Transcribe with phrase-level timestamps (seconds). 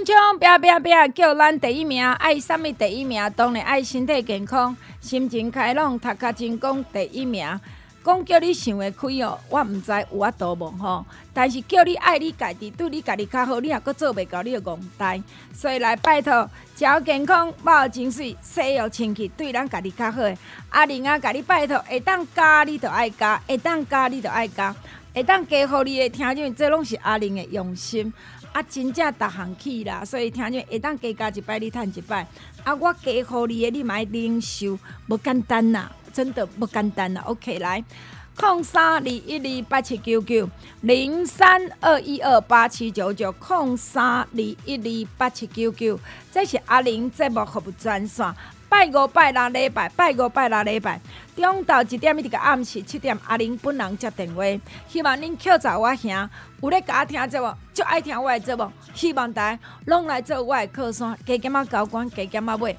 [0.00, 0.38] 冲冲！
[0.38, 1.12] 拼拼拼！
[1.12, 3.30] 叫咱第一名，爱什么第一名？
[3.36, 7.60] 当然爱身体健康、心情开朗、读较精工第一名。
[8.02, 11.04] 讲叫你想会开哦，我毋知有法度无吼。
[11.34, 15.22] 但是叫你爱你家己，对你家己较好，你也阁做袂到，你就戆呆。
[15.52, 20.22] 所以来拜托，食健康，无情绪，洗浴清气，对咱家己较好。
[20.70, 24.74] 阿玲啊，甲你拜托，会当加你就爱加，会当加你就爱加，
[25.14, 28.10] 会当加好你的听众，这拢是阿玲的用心。
[28.52, 32.26] 啊，真正逐项去啦，所以听见会当加加一摆，你趁一摆。
[32.64, 35.90] 啊，我加互你的，你嘛爱领受，无简单呐。
[36.12, 37.84] 真的不简单了，OK，来，
[38.34, 46.00] 空三二一二八七九九零三二一二八七九九空三二一二八七九九，
[46.32, 48.26] 这是阿玲节目服务专线，
[48.70, 50.98] 拜五拜六礼拜，拜五拜六礼拜，
[51.36, 54.42] 中昼一点一直到暗时七点，阿玲本人接电话，
[54.88, 56.10] 希望恁口罩我兄
[56.62, 62.76] 有咧甲我听节目，就爱听我诶节目，希望大家拢来做我的靠山，加减仔交关，加减仔买，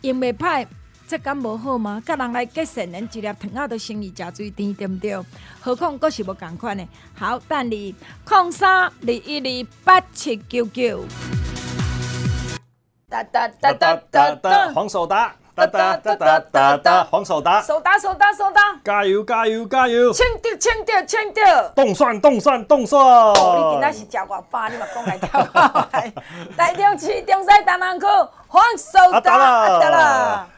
[0.00, 0.66] 用袂歹。
[1.06, 2.02] 这敢无好吗？
[2.06, 5.14] 甲人来结善缘，一粒糖仔都生意真水甜，对不对？
[5.60, 6.88] 何况阁是无共款的。
[7.14, 11.04] 好，等你空三二一二八七九九。
[13.14, 20.12] 哒哒哒哒哒哒，黄守达，哒哒哒哒哒哒，黄守达，守达守达守达，加油加油加油！
[20.12, 23.00] 签到签到签到，动算动算动算。
[23.00, 25.40] 哦，你今仔是食外饱，你嘛讲来跳
[25.92, 26.12] 来。
[26.58, 28.04] 台中市中西大南区
[28.48, 30.48] 黄守达，得了。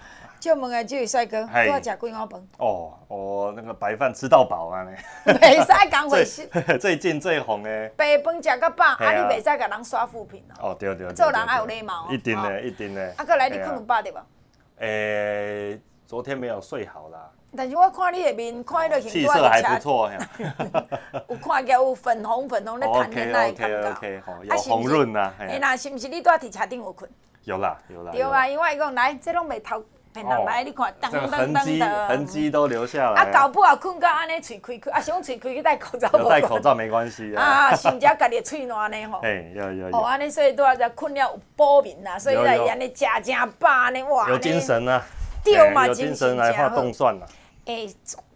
[0.46, 2.48] 就问下这位帅哥，多少吃几碗饭？
[2.58, 4.86] 哦，哦那个白饭吃到饱啊！
[5.26, 6.48] 你 袂使讲回事。
[6.78, 11.12] 最近最红的白饭食到饱，啊你袂使甲人刷负评哦，对对。
[11.12, 12.06] 做人要有礼貌。
[12.12, 13.12] 一定的，一定的。
[13.16, 14.24] 啊，过来你困有饱对吧？
[14.78, 17.28] 诶，昨天没有睡好啦。
[17.56, 20.08] 但是我看你的面，看你气色还不错。
[21.28, 24.22] 有看见有粉红粉红的谈恋爱感觉。
[24.44, 25.32] 有红润呐。
[25.40, 27.10] 哎那是不是你在伫车顶有困？
[27.44, 28.12] 有啦有啦。
[28.12, 29.60] 对啊，因为伊讲来，这拢袂
[30.22, 30.44] 偷。
[30.44, 33.22] 来，你看，这个痕迹痕迹都留下来。
[33.22, 36.08] 啊，搞不好困到安尼，嘴开开，啊，想嘴开去戴口罩。
[36.28, 37.42] 戴口罩没关系 啊。
[37.42, 39.20] 啊，甚至家己嘴烂呢吼。
[39.22, 39.96] 哎，有有有。
[39.96, 44.28] 哦，安尼所以都要在困了有补眠啦，所以来安尼食正饱呢，哇。
[44.28, 45.02] 有精神啊。
[45.44, 47.26] 对嘛，精神来画冻蒜啦。
[47.66, 47.88] 诶，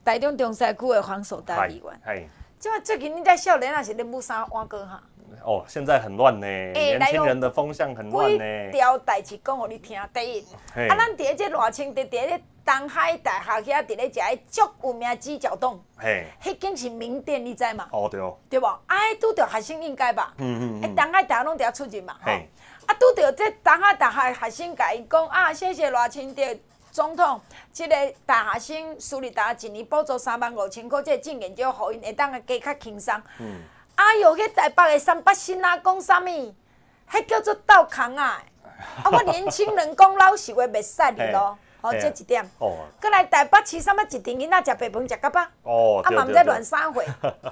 [0.04, 2.00] 台中中西区的黄守达议员。
[2.04, 2.28] 哎。
[2.62, 5.02] 这最近你在少年也是咧舞三碗糕哈？
[5.45, 8.71] 哦，现在很乱呢，年轻人的风向很乱呢。
[8.73, 10.41] 条代志讲给你听，第一，
[10.89, 17.89] 啊，咱伫个这热清地，伫个东海大学遐伫咧食个足有名鸡脚冻，嘿，迄间是名店，你知嘛？
[17.93, 18.67] 哦对哦，对不？
[18.87, 20.33] 哎，拄着学生应该吧？
[20.39, 20.84] 嗯嗯嗯。
[20.84, 22.17] 哎，东海大学拢伫遐出入嘛？
[22.25, 22.49] 嘿，
[22.87, 26.61] 啊，拄着这东海大学学生甲伊讲啊，谢谢热清的
[26.93, 27.41] 总统，
[27.72, 27.95] 这个
[28.27, 33.15] 大学生私立大学一年补助三万五千块，这个证件就互因会当个加较轻松。
[33.39, 33.62] 嗯。
[34.00, 36.25] 哎呦，迄台北的三八新啊，讲啥物？
[36.25, 38.43] 迄叫做倒空啊！
[39.05, 41.59] 啊，我年轻人讲老实话，袂使哩咯。
[41.83, 42.43] 哦，这一点。
[42.59, 42.78] 哦。
[42.99, 45.41] 过来台北市啥物一阵囡仔食白饭食甲饱。
[45.65, 46.00] 哦。
[46.03, 47.05] 啊，嘛毋知乱三回。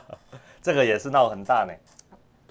[0.63, 1.73] 这个也是闹很大呢。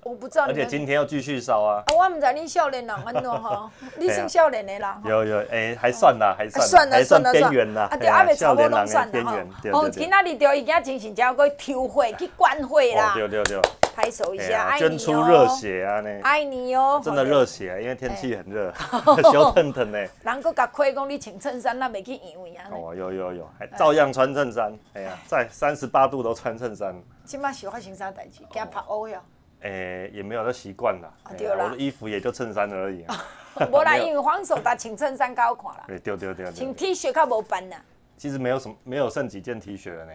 [0.04, 0.46] 我不知道。
[0.46, 1.84] 而且今天要继续烧啊。
[1.88, 3.70] 啊我毋知你少年人安怎吼？
[3.98, 5.02] 你算少年的啦。
[5.06, 6.68] 有有，诶，还算啦，还算。
[6.68, 7.90] 算了算了边缘啦。
[7.92, 9.24] 啊，对，阿未差不多拢算啦
[9.72, 9.82] 吼。
[9.82, 13.14] 哦，今仔日就已经精神只要去抽血去灌血啦。
[13.16, 13.60] 对对对。
[13.98, 16.02] 拍手一下，捐出热血啊！
[16.02, 18.72] 呢，爱你哟，真的热血，因为天气很热，
[19.34, 19.98] 小腾腾呢。
[20.22, 22.66] 人搁甲亏讲你穿衬衫，那没去因为啊。
[22.72, 24.72] 哦，有有有，还照样穿衬衫。
[24.94, 26.96] 哎呀，在三十八度都穿衬衫。
[27.26, 29.20] 起码喜欢穿啥代志，惊拍乌哟。
[29.62, 31.12] 诶，也没有都习惯了。
[31.36, 33.04] 对啦，我的衣服也就衬衫而已。
[33.72, 35.84] 无啦， 因为黄守达穿衬衫较好看啦。
[35.88, 36.54] 对对对对。
[36.54, 37.76] 穿 T 恤较无办呐。
[38.16, 40.12] 其实没有什么，没有剩几件 T 恤了呢。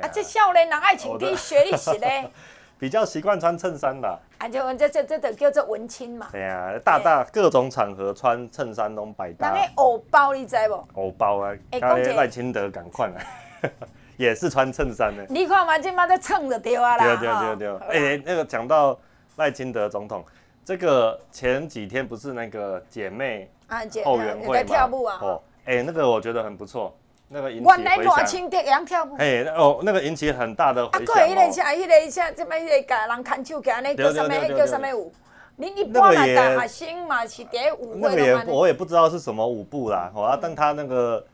[0.00, 2.30] 啊，这少年人爱穿 T 恤，你是咧？
[2.80, 6.28] 比较习惯穿衬衫的，啊，就这这这都叫做文青嘛。
[6.32, 9.50] 对呀，大大各种场合穿衬衫都百搭。
[9.50, 11.00] 那个偶包你知不？
[11.00, 13.70] 偶包啊，刚才赖清德赶快来，
[14.16, 15.26] 也是穿衬衫的。
[15.28, 17.04] 你看嘛，今嘛在蹭着丢啊啦。
[17.04, 18.98] 对对对对，哎，那个讲到
[19.36, 20.24] 赖清德总统，
[20.64, 23.50] 这个前几天不是那个姐妹
[24.06, 24.64] 后援会嘛？
[24.64, 25.18] 跳舞啊。
[25.20, 26.96] 哦，哎，那个我觉得很不错，
[27.32, 29.14] 那个引起原来偌清跳舞。
[29.16, 31.00] 哎，哦，那个引起很大的回响。
[31.00, 32.42] 啊，过一个下，一个人牵手，
[33.94, 34.58] 叫什么？
[34.58, 35.12] 叫什么舞？
[35.54, 37.98] 你一般来大学生嘛是第舞会。
[38.00, 41.24] 那个也我也不知道是什么舞步啦，哦，但他那个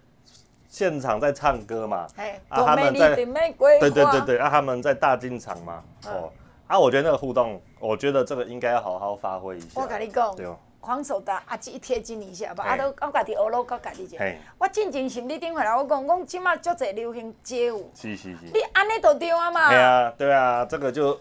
[0.68, 2.06] 现场在唱歌嘛，
[2.50, 6.30] 啊，他们在，对对对对，啊，他们在大进场嘛，哦，
[6.66, 9.80] 啊，我觉得那个互动，我觉得这个应该要好好发挥一下。
[9.80, 10.46] 我跟你讲，对。
[10.86, 14.38] 黄守达啊，一贴金一下吧，啊，都我家己学喽，我家己学。
[14.56, 17.90] 我进前是你顶回来，我讲，讲即马足侪流行街舞。
[17.92, 18.44] 是是是。
[18.54, 19.68] 你安尼都对啊嘛。
[19.68, 21.18] 对啊，对啊，这个就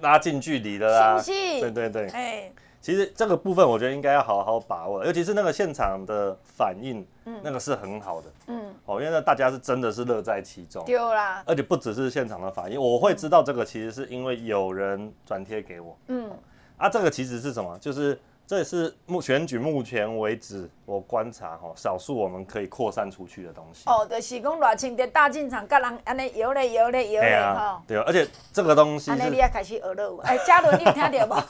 [0.00, 1.20] 拉近距离的啦。
[1.20, 1.60] 是不是？
[1.60, 2.08] 对对对。
[2.10, 7.04] 哎，其实这个部分我觉得应该要好好把握，尤其是那个现场的反应，
[7.42, 8.26] 那个是很好的。
[8.46, 8.72] 嗯。
[8.86, 10.84] 哦，因为大家是真的是乐在其中。
[10.84, 11.42] 丢啦。
[11.44, 15.98] 而且不只是现场的反应，我会知道这个其实是因为有人转贴给我。
[16.06, 16.30] 嗯。
[16.76, 17.76] 啊，这个其实是什么？
[17.80, 18.16] 就是。
[18.48, 23.82] 这也是目选举目前为止我观察哈，少数我们可以扩散出去的东西。
[23.84, 27.82] 哦，就是讲热情的大进场，跟人安尼摇嘞摇嘞摇嘞哈。
[27.86, 29.10] 对啊，而且这个东西。
[29.10, 31.44] 安尼你也开始学了，哎，嘉伦你有听到 吗？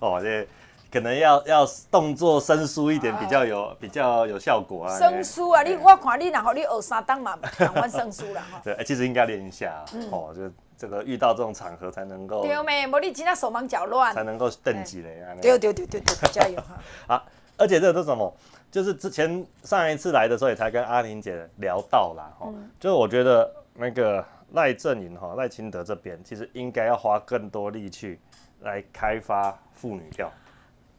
[0.00, 0.48] 哦，这
[0.90, 4.98] 可能要要动作生疏一点，比较有比较有效果啊。
[4.98, 8.60] 生疏啊，你我看你然后你学三档嘛， 台湾生疏了哈。
[8.64, 10.50] 对，其实应该练一下哦，就。
[10.80, 12.86] 这个遇到这种场合才能够对没？
[12.86, 15.22] 无你今天手忙脚乱，才能够登记嘞。
[15.42, 16.80] 对对对对对，加油哈！
[17.14, 17.24] 啊，
[17.58, 18.34] 而且这个是什么？
[18.70, 22.32] 就是之前上一次来的时候，也才跟阿玲姐聊到啦。
[22.38, 28.18] 哈、嗯，就是我觉得那个赖阵营哈，赖清德这边其实应该要花更多力气
[28.60, 30.32] 来开发妇女票，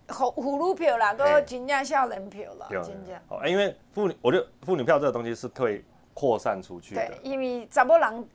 [0.10, 3.16] 妇妇女票啦，个真正少年票啦，真正。
[3.30, 5.84] 哦，因为妇女，我觉得妇女票这个东西是可以
[6.14, 8.28] 扩散出去的，对，因为查某人。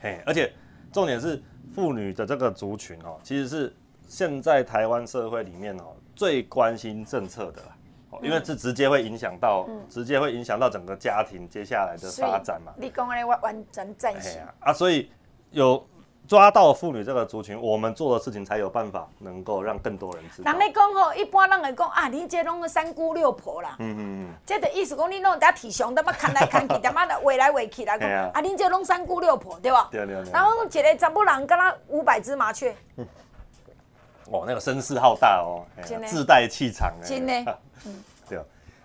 [0.00, 0.52] 嘿，而且
[0.90, 1.42] 重点是
[1.74, 3.76] 妇女的这个族群哦，其实是
[4.08, 7.76] 现在台湾社会里面哦最关心政策的啦，
[8.22, 12.72] 因为是直接会影响到，直接会影响到整个家庭接下来的发展嘛。
[12.78, 15.10] 你讲的我完全赞成啊，所以
[15.50, 15.86] 有。
[16.26, 20.50] 抓到妇女这个族群，我们做的事情才有办法能够让更多人知道。
[20.50, 23.76] 人咧讲吼，一般人会讲啊，你这拢个三姑六婆啦。
[23.78, 24.34] 嗯嗯嗯。
[24.46, 29.88] 这的意思讲，你拢在体雄，他妈看来看去，他妈的围来围去来讲，啊，你这拢三姑六婆，对吧？
[29.92, 30.32] 对对对。
[30.32, 32.74] 然后一个查某人，跟他五百只麻雀。
[34.32, 35.60] 哦，那个声势浩大哦，
[36.06, 36.94] 自带气场。
[37.04, 37.58] 真的。
[38.26, 38.38] 对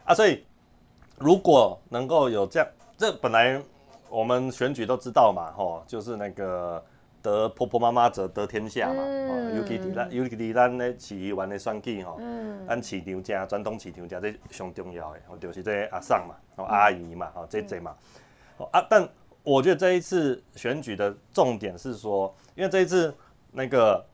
[0.03, 0.45] 啊，所以
[1.18, 3.62] 如果能够有这样，这本来
[4.09, 6.83] 我们选举都知道嘛，吼，就是那个。
[7.21, 9.04] 得婆婆妈妈者得天下嘛，
[9.56, 12.19] 尤其伫咱尤其伫咱咧市议员的选举吼，
[12.68, 17.95] 咱市场正传统市场正这上重要的，就是这阿婶嘛，哦阿姨嘛，哦这这嘛，
[18.71, 19.07] 啊，但
[19.44, 23.13] 我觉得这一次选举的重点是说，因为这一次
[23.51, 24.06] 那个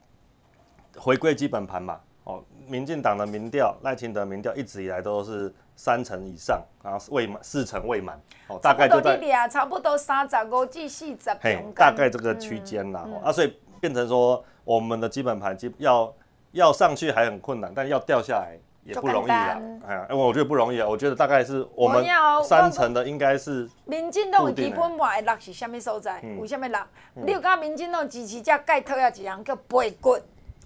[0.97, 5.53] 回归基本盘嘛，哦，民进党的民调赖清德民调一直以来都是。
[5.75, 9.19] 三成以上，然后未满四成未满，哦，大概就在
[9.49, 16.13] 差不多三十五至四十，嘿，大概这个区间啦，啊，所以变成说我们的基本盘基要
[16.53, 22.05] 要上去还很困难，但要掉下来也不容易啦，哎，因为我觉得不容易啊，我觉得大概是我们
[22.43, 23.69] 三成的应该是。
[23.83, 26.21] 民进党的基本盘的落是什么所在？
[26.39, 26.79] 为什么落？
[27.13, 30.17] 你有讲民进党支持者盖讨要一项叫背骨？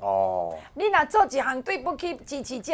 [0.02, 2.74] 哦，你若做一项对不起支持者。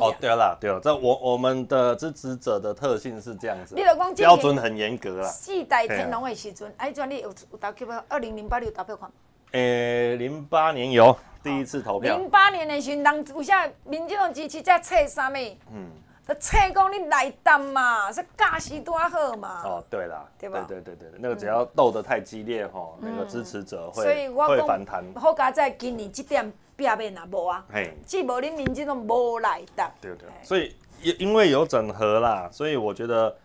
[0.00, 3.74] 哦，对了，对了，这我我们的支持者的特性是这样子，
[4.14, 5.28] 标准很严格啦。
[5.28, 9.10] 四代天龙的时阵，哎，专利有有投票，二零零八年有投票款。
[9.52, 12.16] 诶，零八年有第一次投票。
[12.16, 15.34] 零八年的时阵，人有啥民进党支持者册啥物？
[15.72, 15.90] 嗯，
[16.26, 19.62] 他册讲你来当嘛，说架势多好嘛。
[19.64, 20.64] 哦，对啦，对吧？
[20.68, 25.04] 对对对对，那个只要斗得太激烈吼，那个支持者会会反弹。
[25.16, 26.52] 好加在今年这点。
[26.78, 27.64] 变变哪无啊？
[27.72, 29.92] 嘿，既无恁民进党无来的。
[30.00, 30.28] 对对。
[30.44, 33.36] 所以因因为有整合啦，所以我觉得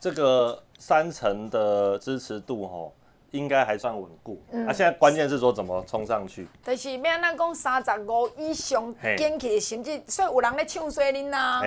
[0.00, 2.92] 这个三层的支持度吼，
[3.30, 4.42] 应该还算稳固。
[4.50, 4.66] 嗯。
[4.66, 6.48] 啊，现在关键是说怎么冲上去。
[6.64, 11.62] 就是要咱讲三十五以上坚持的甚至，所以有人咧唱衰恁呐。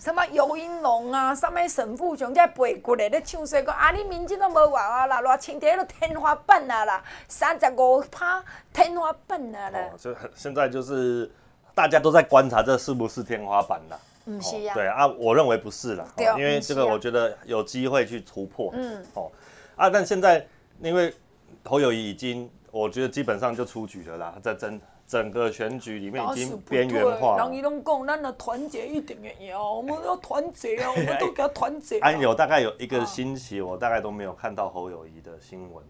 [0.00, 8.42] 什么游盈隆啊，什么沈富雄在背过来咧唱衰讲啊，你民进党无话啊啦，热青天都天花板啊啦，三十五趴
[8.72, 9.78] 天花板啊啦。
[9.92, 11.30] 哦，就现在就是
[11.74, 13.98] 大家都在观察这是不是天花板啦。
[14.24, 14.72] 不是呀。
[14.72, 18.70] 对啊，我认为不是啦，因为这个我觉得有机会去突破。
[18.72, 19.04] 嗯。
[19.12, 19.30] 哦，
[19.76, 20.46] 啊，但现在
[20.80, 21.14] 因为
[21.62, 24.80] 侯友宜已经，我觉得基本上就出局了啦，在争。
[25.10, 27.48] 整个选举里面已经边缘化了。
[27.48, 31.98] 人伊拢讲，咱的团结一定会赢，我们要团结啊， 我们都给他团结。
[31.98, 35.84] 安有大概有一个星期，我大概都没有看到侯友宜的新闻。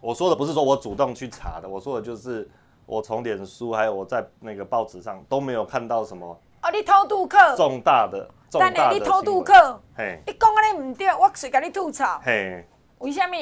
[0.00, 2.50] 我说的不是说我主动去查的，我说的就是
[2.86, 6.36] 我从脸书还有我在那个报纸上都没有看到什么。
[6.60, 7.38] 啊，你偷渡客。
[7.54, 9.80] 重大的但是你吐杜克，
[10.26, 12.20] 你讲安尼唔对，我随甲你吐槽。
[12.24, 12.66] 嘿，
[12.98, 13.36] 为什么？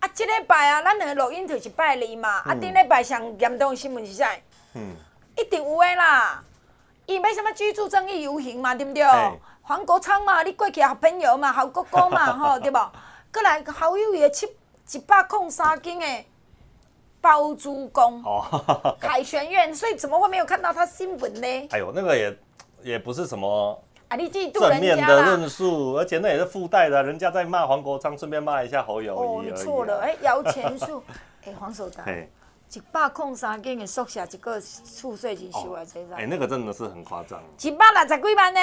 [0.00, 2.42] 啊，即礼拜啊，咱两个录音就是拜二嘛。
[2.46, 4.30] 嗯、啊，顶礼拜上严重的新闻是啥？
[4.74, 4.94] 嗯，
[5.36, 6.42] 一定有诶啦。
[7.06, 9.04] 伊没什么居住正义游行嘛，对不对？
[9.62, 12.78] 黄国昌嘛，你过去好朋友嘛， 好哥哥嘛，吼，对不？
[13.32, 14.46] 过来好友也七
[14.92, 16.26] 一百空三斤诶，
[17.20, 21.46] 包租公哦，凯旋苑，所以怎么会没有看到他新闻呢？
[21.72, 22.38] 哎呦，那个也
[22.82, 23.84] 也不是什么。
[24.52, 29.62] 正面的论述，而且那也是附带的，人家在骂黄国昌，顺便骂一下侯友宜哦，你。
[29.62, 31.02] 错了，哎，摇钱树，
[31.44, 32.04] 哎，黄守达，
[32.72, 37.40] 一百空三间的宿舍，一个厝税钱收来这哎，那个真的是很夸张。
[37.60, 38.60] 一百六十几万呢，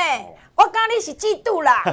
[0.55, 1.83] 我讲你是嫉妒啦。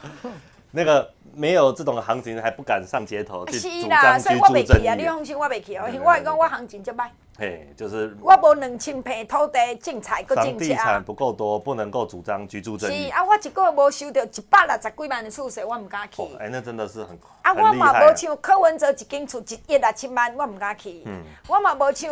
[0.70, 3.82] 那个没有这种行情，还不敢上街头去主张居住正义。
[3.82, 7.08] 是啦，所以我袂去啊，你放心，我袂去哦，我系讲我行情就歹。
[7.38, 13.08] 嘿，就是我无两千平土地种菜，搁种地产不够多，不能够主张居住正义。
[13.08, 16.22] 是啊，我一个月无收到一百六十几万的厝税，我唔敢去。
[16.40, 21.02] 哎，那真的是很啊，我嘛无像柯文哲一间厝一亿六千万，我唔敢去。
[21.04, 22.10] 嗯，我嘛无像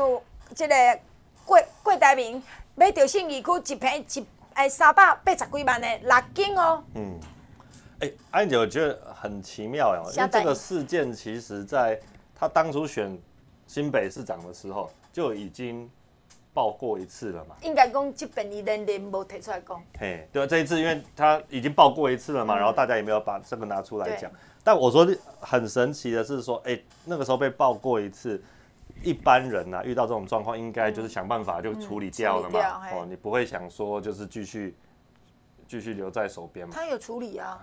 [0.54, 0.74] 这个
[1.46, 2.42] 郭郭台铭
[2.74, 6.84] 买到信义区一平一哎三百八十几万的六间哦。
[6.94, 7.18] 嗯，
[8.04, 12.00] 哎，安姐，我觉得很奇妙哦，因为这个事件其实在
[12.34, 13.18] 他当初选
[13.66, 14.90] 新北市长的时候。
[15.14, 15.88] 就已经
[16.52, 17.54] 报过一次了嘛？
[17.62, 19.80] 应该讲这边一连连没提出来讲。
[19.96, 24.28] 嘿，对啊，这一次因为他已经报过一次了嘛，嗯、然后大家也没有把这个拿出来讲。
[24.64, 25.06] 但我说
[25.38, 28.42] 很神奇的是说，哎，那个时候被报过一次，
[29.04, 32.58] 一般人啊遇到这种状况，应该就是想办法就处理掉了嘛。
[32.90, 34.74] 嗯、哦，你不会想说就是继续。
[35.68, 36.74] 继续留在手边嘛？
[36.74, 37.58] 他有处理啊，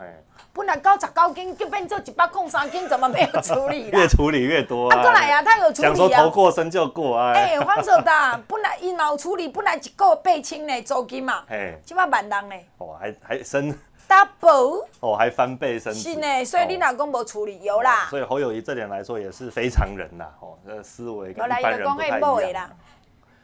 [0.54, 3.90] 本来高十九斤就变做一百空三斤，怎么没有处理？
[3.94, 5.02] 越处理越多啊！
[5.02, 5.90] 过来啊，他有处理啊。
[5.90, 7.34] 讲说头过身就过啊！
[7.34, 12.56] 哎，黄守达， 本来伊脑处理，本来一个月八千呢，租金嘛，哎，起码万人呢。
[12.78, 13.74] 哦，还还升
[14.10, 16.00] double，哦，还翻倍升值。
[16.00, 18.08] 是呢，所以你老公没处理有啦。
[18.10, 22.70] 所以侯友谊这点来说也是非常人呐，哦，这思维跟一般人不太一样。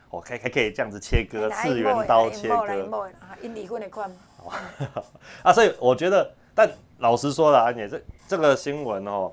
[0.09, 3.09] 哦，还还可以这样子切割，次元刀切割。
[3.41, 4.09] 因离婚的款。
[5.43, 9.31] 啊，所以我觉得，但老实说了，安姐，这这个新闻哦，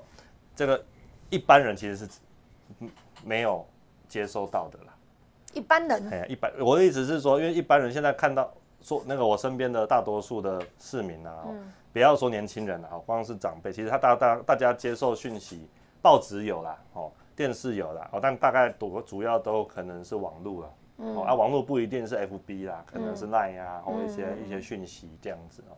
[0.55, 0.83] 这个
[1.29, 2.07] 一般人其实是
[3.23, 3.65] 没有
[4.07, 4.93] 接收到的啦。
[5.53, 15.67] 一般人，哎，一般，我的意思是说，因为一般人现在看到说那个我身边的大多数的市民啊，嗯、不要说年轻人啊，光是长辈，其实他大大大家接受讯息，
[16.01, 20.69] 报纸有啦，哦，电视有啦，哦，但大概主主要都可能是网络了。
[20.97, 25.75] 哦，啊，网络不一定是 FB 啦，可能是 Line 啊，或一些一些讯息这样子哦。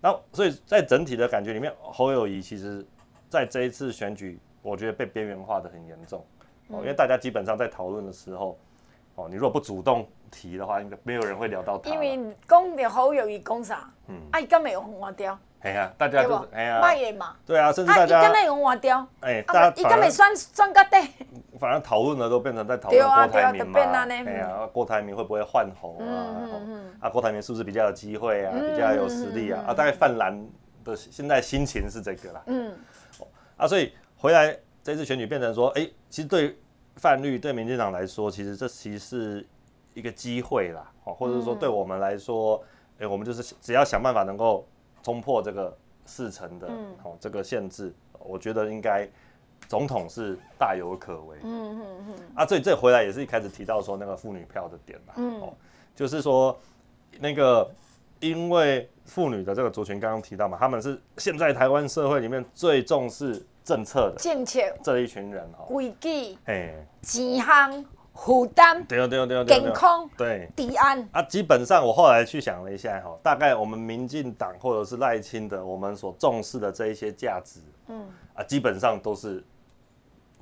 [0.00, 2.86] 那所以在整体的感觉里面，侯友谊其实
[3.28, 6.24] 在这一次选举，我觉得被边缘化的很严重
[6.68, 8.58] 哦，因为大家基本上在讨论的时候，
[9.16, 11.90] 哦，你如果不主动提的话，应该没有人会聊到他。
[11.90, 15.38] 因为讲的侯友谊讲啥，嗯，啊，伊敢没有换掉？
[15.60, 19.04] 哎呀，大家就是哎呀，卖的嘛，对啊，甚至大家，伊敢没有换掉？
[19.22, 21.02] 哎，大家伊敢没选选个对？
[21.58, 26.94] 反正讨论的都变成在讨论郭台铭嘛，哎呀，郭台铭会不会换红啊？
[27.00, 28.52] 啊，郭台铭是不是比较有机会啊？
[28.52, 29.64] 比较有实力啊？
[29.66, 30.48] 啊，大概泛蓝
[30.84, 32.42] 的现在心情是这个啦。
[32.46, 32.72] 嗯，
[33.56, 36.56] 啊，所以回来这次选举变成说，哎，其实对
[36.96, 39.46] 泛绿对民进党来说，其实这其实是
[39.94, 42.62] 一个机会啦，哦，或者是说对我们来说，
[42.98, 44.66] 哎，我们就是只要想办法能够
[45.02, 46.68] 冲破这个四成的
[47.02, 49.08] 哦这个限制，我觉得应该。
[49.66, 55.52] 总统是大有可为，嗯嗯嗯，啊，这这回来也是一开始提到说那个妇女票的点嘛，嗯，哦，
[55.94, 56.58] 就是说
[57.18, 57.70] 那个
[58.20, 64.60] 因为妇女的这个族群刚刚提到嘛，他们是现在台湾社会里面最重视政策的，政策。
[64.82, 67.84] 这一群人哦，规矩，哎，钱项
[68.14, 71.08] 负担，对对对对，健康，对，治安。
[71.12, 79.44] 啊，基本上我后来去想了一下哈，大概我们民进党或者是赖清德，我们所重视的这一些价值，嗯，啊，基本上都是。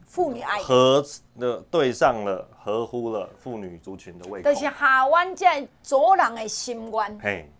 [0.08, 1.04] 妇女爱合
[1.38, 7.18] 的对上了，合乎了妇女族群的胃口，就是下湾在左人的心愿。
[7.18, 7.50] 嘿，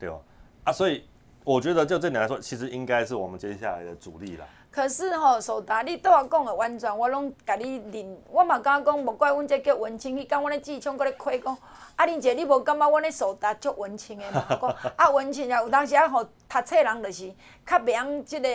[0.00, 0.20] 对哦，
[0.64, 1.08] 啊，所以
[1.44, 4.44] 我觉得就这点来说，其实应该是我们接下来的主力啦。
[4.68, 11.56] 可是吼、哦，守达你对我讲的完全，我拢甲你认，我嘛敢讲，无怪阮这叫文青，伊讲阮咧志聪，搁咧亏讲，
[11.94, 14.44] 啊，玲姐你无感觉阮咧苏达足文青的嘛？
[14.60, 17.32] 讲啊，文青啊，有当时啊，吼，读册人就是
[17.64, 18.48] 较袂用即个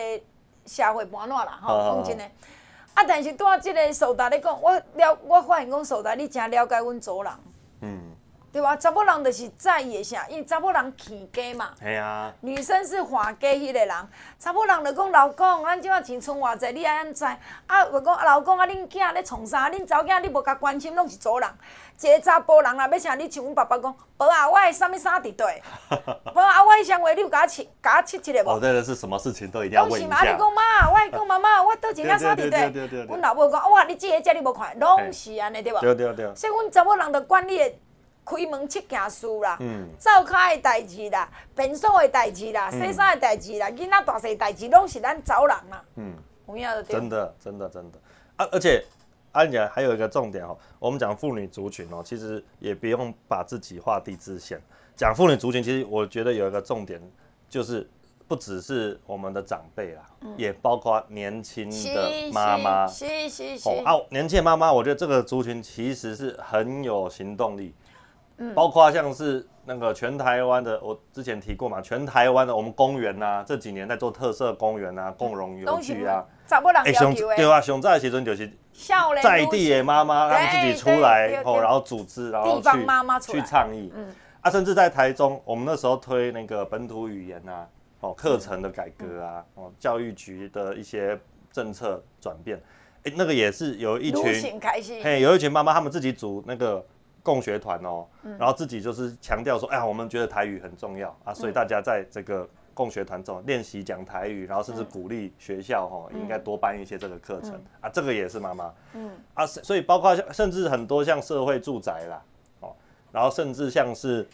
[0.67, 2.31] 社会盘烂啦，吼，讲真诶。
[2.93, 3.03] 啊！
[3.07, 7.31] 但是对啊，这个苏达你讲，我了，我发现讲苏达你真了解阮族人，
[7.81, 8.01] 嗯，
[8.51, 8.75] 对吧？
[8.75, 11.69] 查某人就是在意啥，因为查某人起家嘛。
[11.79, 12.33] 系啊。
[12.41, 13.95] 女生是花家迄个人，
[14.39, 17.27] 查某人就讲老公，咱即满青春偌济，你爱安怎？
[17.67, 19.69] 啊，我讲老公啊，恁囝咧创啥？
[19.69, 21.47] 恁查某囝你无甲关心，拢是祖人。
[21.99, 25.43] 一个查甫人啦要像你像阮爸爸讲，无啊，我的啥物衫伫底，
[26.35, 28.49] 无啊，我的双鞋你有甲我切，甲我切一个无？
[28.51, 30.21] 哦，对了，是什么事情都一定要问一下。
[30.21, 33.05] 你讲妈，我讲妈妈，我倒一件衫伫佗？
[33.07, 35.79] 阮老母讲，哇，你即个遮你无看，拢是安尼对无？
[35.79, 36.35] 对对对。
[36.35, 37.73] 所以阮查某人着管你的。
[38.29, 39.57] 开门七件事啦，
[39.97, 45.81] 灶骹的代志啦，便所的代志啦，洗衫的代志啦，囡仔大细代志，拢是咱查某人啦。
[45.95, 46.13] 嗯，
[46.49, 46.91] 有影的对。
[46.91, 47.97] 真的，真的，真的。
[48.35, 48.83] 啊，而且
[49.31, 54.59] 安姐还有一个重点哦，我们讲妇女族群哦，其实也不用把自己画地自限。
[54.95, 57.01] 讲妇女族群，其实我觉得有一个重点，
[57.47, 57.87] 就是
[58.27, 62.87] 不只是我们的长辈啦，嗯、也包括年轻的妈妈。
[62.87, 63.69] 是是是。
[63.69, 67.73] 哦，啊，年轻的妈妈，我觉得这个族群其实是很有行动力。
[68.53, 76.23] 包括像是那个全台湾的，我之前提过嘛，全台湾的我们公园呐、啊，这几年在做特色公园啊，共融游具啊，
[76.85, 78.47] 哎，熊对啊，熊在其中就是
[79.21, 87.67] 在地的妈妈，他们自己出来后，然后组织，然后去去倡议，嗯，啊，甚至在台中，我们那时候推那个本土语言啊，
[87.99, 91.19] 哦，课程的改革啊，哦，教育局的一些
[91.51, 92.61] 政策转变，
[93.03, 94.59] 哎，那个也是有一群，
[95.03, 96.85] 嘿，有一群妈妈，他们自己组那个。
[97.23, 98.07] 共学团哦，
[98.39, 109.09] 然后自己就是强调说，哎呀，我们觉得台语很重要啊，所以大家在这个共学团中练习讲台语，然后甚至鼓励学校哈，应该多办一些这个课程啊，这个也是妈妈，嗯。
[109.33, 112.21] 啊，所以包括像甚至很多像社会住宅啦，
[112.59, 112.75] 哦，
[113.11, 114.27] 然后甚至像是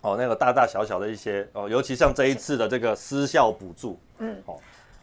[0.00, 4.58] 哦那个大大小小的一些哦，尤其像这一次的这个私校补助，嗯，哦。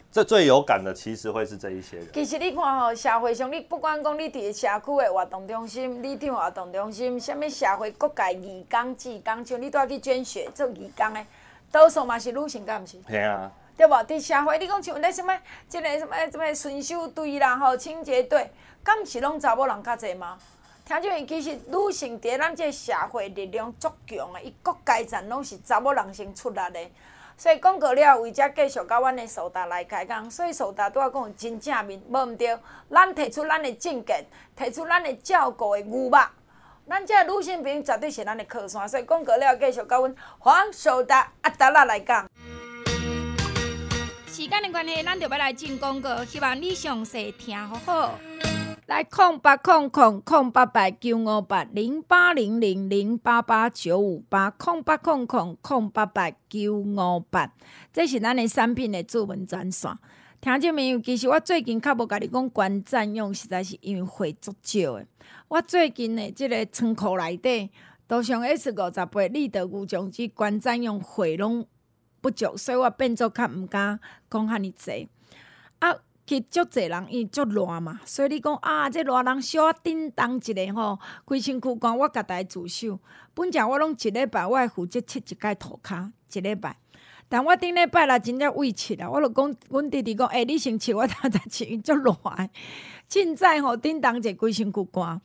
[0.10, 2.08] 这最有感的其实会是这一些人。
[2.14, 11.24] 其实你看吼，社会上你不管讲你伫社区的活动中心、里长活动中心，什么社会各界义工、志工，像你都要去捐血做义工的，
[11.72, 12.98] 多数嘛是女性，敢毋是？
[13.08, 13.52] 系啊。
[13.76, 13.94] 对无？
[14.06, 15.38] 伫社会你讲像咧什么，
[15.70, 18.50] 这个什物什物巡守队啦吼，清洁队，
[18.84, 20.38] 敢毋是拢查某人较济吗？
[20.84, 26.80] 听这其实女性伫咱即个社会力量足强的，伊各阶层拢是查某人先出来的。
[27.38, 30.32] 所以讲过了，为遮继续甲阮的苏达来开讲。
[30.32, 32.58] 所以苏达拄仔讲真正面，无毋对。
[32.90, 34.26] 咱提出咱的政见，
[34.56, 36.18] 提出咱的照顾的牛肉，
[36.90, 38.88] 咱这女性朋友绝对是咱的靠山。
[38.88, 42.26] 所以讲过了，继续甲阮黄苏达阿达拉来讲。
[44.28, 48.20] 时间的关系，咱就要来进广告，希望你详细听好好。
[48.86, 57.52] 来空八空空空八八九五八零八零零零八八九五八空八空空空八八九五八，
[57.92, 59.92] 这是咱的产品的主文专线。
[60.40, 65.06] 听众朋友，其实我最近较无甲你讲关占用，实在是因为货足少的。
[65.48, 67.70] 我最近的即个仓库内底，
[68.08, 71.66] 都上 S 五十八立德无将之关占用货拢
[72.22, 75.10] 不足，所以我变做较毋敢讲遐尼济
[75.80, 75.96] 啊。
[76.28, 83.00] 去足侪人伊足热嘛，所以你讲啊，这热人小叮当一个吼，规身躯干我家己自首。
[83.34, 86.76] 本正我拢一礼拜，我会负责切一摆涂骹一礼拜。
[87.30, 92.50] 但我顶礼拜啦，真正胃切啦，我就讲，阮弟弟讲，诶、欸，你先切，我才才切，足热诶。
[93.10, 95.22] 凊彩吼，叮当者规身躯干。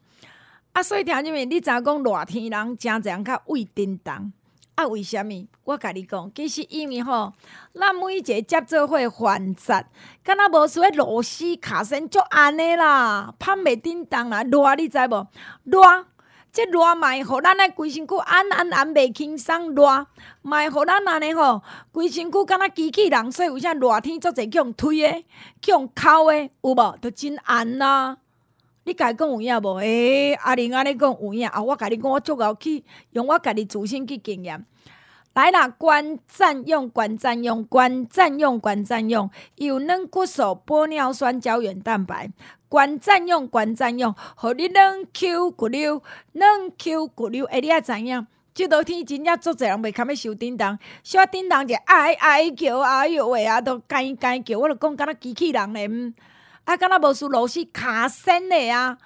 [0.73, 4.33] 啊，所以听入面，你知影讲热天人诚侪人较胃叮当。
[4.75, 5.47] 啊，为虾米？
[5.65, 7.33] 我甲你讲，其实因为吼，
[7.75, 9.85] 咱每一个接做伙烦杂，
[10.25, 15.29] 敢若无说螺丝卡身足安尼啦，芳袂叮当啦，热你知无？
[15.65, 15.79] 热，
[16.53, 20.07] 即热卖互咱诶规身躯安安安袂轻松，热
[20.43, 25.25] 卖互咱安尼吼，规身躯敢若机器人，所以有啥热天做侪叫人推诶，
[25.63, 26.99] 叫人哭诶，有无？
[27.01, 28.19] 着真安啦。
[28.85, 29.77] 你家讲有影无？
[29.77, 31.63] 诶、欸，阿玲安尼讲有影啊！
[31.63, 34.67] 我甲你讲，我足够去用我家己自身去经验。
[35.33, 42.31] 来啦，关占用，关占用，关占用，关占用，有软骨素、玻尿酸、胶原蛋白。
[42.73, 47.45] 管占用，管占用，互你软 Q 骨溜，软 Q 骨溜。
[47.45, 48.27] 哎，你爱知影？
[48.55, 55.87] 即落天真正足侪人袂堪要收叮当，收叮当就哀哀叫，哎哟喂啊，都干干叫，我着讲敢若机器人咧。
[56.65, 58.97] 啊，敢若无输螺丝卡身的啊，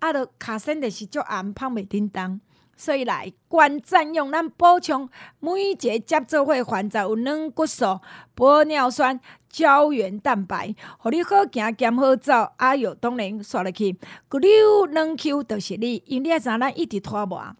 [0.00, 2.38] 啊，着卡身的是足暗胖袂叮当，
[2.76, 5.08] 所以来关占用咱补充
[5.40, 8.00] 每一个接做伙患者有软骨素、
[8.34, 12.32] 玻尿酸、胶原蛋白，互你好行兼好走。
[12.56, 13.96] 哎哟，当然刷落去，
[14.28, 17.56] 骨溜软 Q 着是你，因为你知影咱一直拖磨，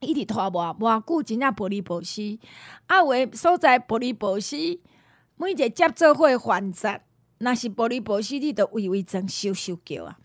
[0.00, 2.38] 一直拖磨，偌久真正玻璃薄丝，
[2.86, 4.56] 啊，有诶所在玻璃薄丝，
[5.36, 7.00] 每一个接做伙患者。
[7.38, 10.18] 若是玻璃薄丝，你着微微整收收叫啊！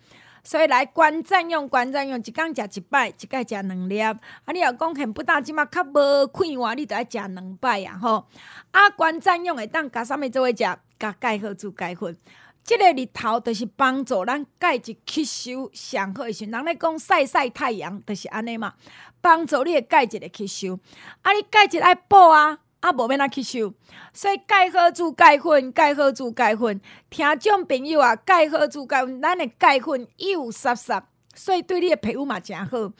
[0.44, 4.00] 所以来关赞用关赞用，一工食一摆，一摆食两粒。
[4.00, 4.20] 啊，
[4.54, 8.26] 你若讲现不大，即马较无快活，你着爱食两摆啊吼。
[8.72, 10.78] 啊，关赞用会当甲啥物做伙食？
[11.00, 12.18] 甲钙好珠钙粉。
[12.64, 18.74] 即个日头着是帮助咱钙质吸收上好诶时，人咧讲晒晒太阳，着是安尼嘛，
[19.20, 20.80] 帮助你诶钙质诶吸收。
[21.24, 23.74] 啊，你钙质爱补啊，啊无免哪吸收。
[24.14, 31.02] 所以钙好珠钙粉，钙好珠钙粉，听众朋友啊，钙好珠钙粉，咱诶钙粉幼实实，
[31.34, 32.92] 所以对你诶皮肤嘛诚好。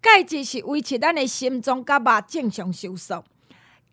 [0.00, 3.24] 钙质是维持咱诶心脏甲肉正常收缩。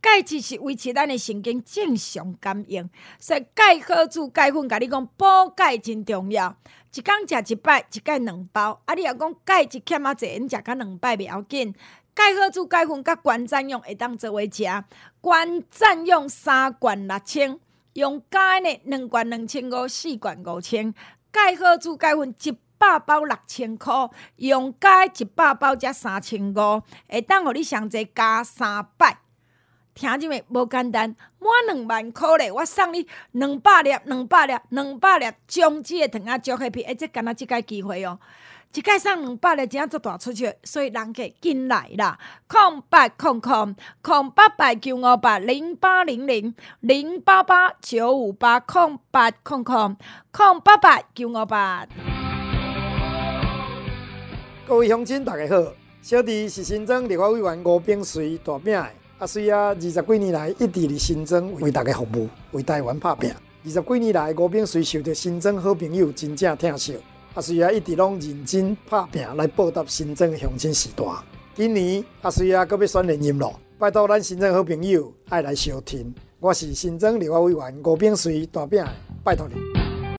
[0.01, 2.88] 钙质是维持咱的神经正常感应，
[3.19, 6.55] 所以钙好珠钙粉，甲你讲补钙真重要。
[6.93, 8.79] 一工食一摆，一摆两包。
[8.86, 11.73] 啊，你若讲钙质欠啊侪，你食甲两摆袂要紧。
[12.15, 14.63] 钙好珠钙粉甲关占用会当做伙食，
[15.19, 17.60] 关占用三罐六千，
[17.93, 20.93] 用钙呢两罐两千五，四罐五千。
[21.30, 29.17] 钙好珠钙粉一百包六千箍，用钙一百包才三千五，会当互你上侪加三百。
[29.93, 30.43] 听入没？
[30.49, 32.51] 无简单，满两万块咧！
[32.51, 38.19] 我送你两百粒，两百粒，两百粒姜子的糖仔焦黑皮，而且干那即个机会哦，
[38.76, 42.20] 一摆送两百粒，真正做大出去，所以人客紧来啦！
[42.46, 49.96] 空八空空空八八九五八零八零零零八八九五八空八空空
[50.34, 51.88] 空八八九五八。
[54.68, 58.78] 各位乡亲，大家好，小弟是新庄立法委员吴秉随大名。
[59.20, 63.32] 阿水啊，二十几年来一直伫新庄为大家服务，为台湾拍拼。
[63.64, 66.98] 二十几年来，吴秉随受到新庄好朋友真正疼惜。
[67.36, 71.04] 阿水啊，一直拢认真拍拼来报答新庄乡亲时代。
[71.54, 76.15] 今年阿水啊，搁要选连任咯，拜托咱新增好朋友爱来相挺。
[76.39, 78.86] 我是新增立法委员吴炳水大饼，
[79.21, 79.56] 拜托你。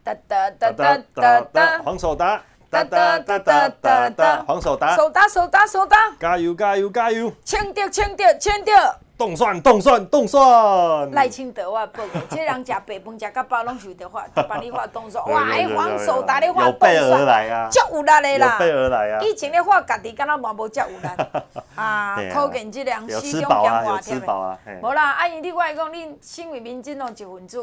[0.05, 2.43] 哒哒哒哒哒哒，黄守达。
[2.69, 7.33] 哒哒哒哒哒哒，黄守达，守达守达守达，加油加油加油！
[7.47, 8.73] 签掉签掉签到。
[9.19, 11.11] 冻蒜，冻蒜，冻蒜。
[11.13, 15.25] 赖清德我报过， 这人食白饭食到饱拢是有得发， 就帮你画冻蒜。
[15.31, 18.53] 哇，哎，黄守达你画冻蒜，足有力的啦。
[18.53, 19.21] 有备而来啊！
[19.23, 21.09] 以前咧发家己，敢若嘛无足有力。
[21.77, 24.21] 啊，可见这人思想变化添。
[24.83, 27.59] 无啦，阿姨你我来讲，你身为民进党一份子，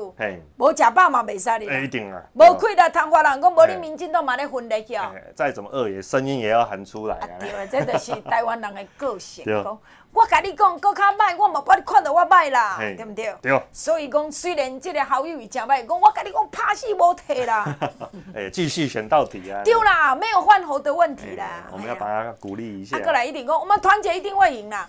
[0.57, 1.83] 无食饱嘛袂使哩。
[1.83, 2.19] 一定啊。
[2.33, 5.11] 无亏了，谈话人讲，无你民进党嘛咧分裂去哦。
[5.35, 7.17] 再怎么恶也，声音也要喊出来。
[7.39, 9.45] 对啊，这就是台湾人的个性。
[10.13, 13.35] 我甲你讲，阁较歹，我嘛把你看到我歹啦，对不对？
[13.41, 13.61] 对。
[13.71, 17.75] 所以讲，虽然这个好友伊诚歹，讲我甲你讲，拍死无退啦。
[18.35, 19.61] 哎，继续选到底啊！
[19.63, 21.67] 对啦，没有换候的问题啦。
[21.71, 22.97] 我们要把他鼓励一下。
[22.97, 24.87] 啊，过来一定讲，我们团结一定会赢啦。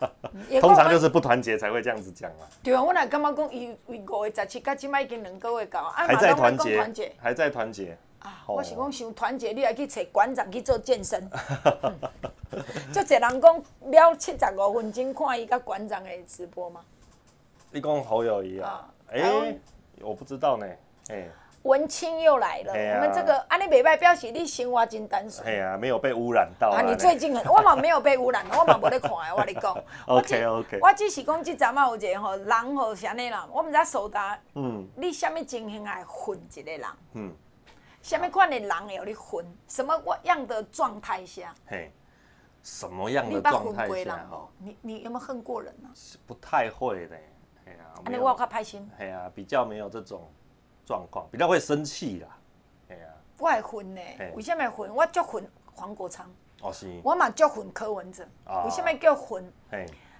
[0.60, 2.46] 通常就是不团结才会这样子讲嘛。
[2.62, 7.96] 对啊，我来感觉讲，伊为五月十七到今麦已经两个月到，还在团结，还在团结。
[8.28, 11.28] 啊，我是讲想团结，你来去找馆长去做健身。
[12.92, 16.80] 就这人讲了七十五分钟看伊甲馆长的直播吗？
[17.70, 18.88] 你讲侯友谊啊？
[19.10, 19.56] 哎，
[20.00, 20.66] 我不知道呢。
[21.10, 21.26] 哎，
[21.62, 22.72] 文青又来了。
[22.72, 25.46] 我们这个安尼袂歹，表示你生活真单纯。
[25.46, 26.68] 哎呀，没有被污染到。
[26.70, 29.16] 啊，你最近很，我嘛没有被污染，我嘛 无咧看的。
[29.36, 29.84] 我跟你讲。
[30.06, 30.78] OK OK。
[30.80, 33.48] 我只是讲这阵嘛有一个吼人吼啥呢啦？
[33.52, 34.38] 我们在守达。
[34.54, 34.86] 嗯。
[34.96, 36.82] 你什么情形来混一个人？
[37.14, 37.32] 嗯。
[38.02, 39.44] 什么款的人会有你混？
[39.66, 41.54] 什么样的状态下？
[41.66, 41.92] 嘿。
[42.60, 44.28] 什么样的状态下？
[44.58, 45.88] 你你有没有恨过人呢？
[46.26, 47.16] 不太会的，
[47.64, 50.28] 哎呀，你我较歹心，哎呀，比较没有这种
[50.84, 52.36] 状况，比较会生气啦，
[52.88, 53.06] 哎呀，
[53.38, 54.00] 我会恨呢，
[54.34, 54.94] 为什么恨？
[54.94, 56.30] 我足恨黄国昌，
[56.60, 58.28] 哦是，我嘛足恨柯文哲，
[58.64, 59.50] 为什么叫恨？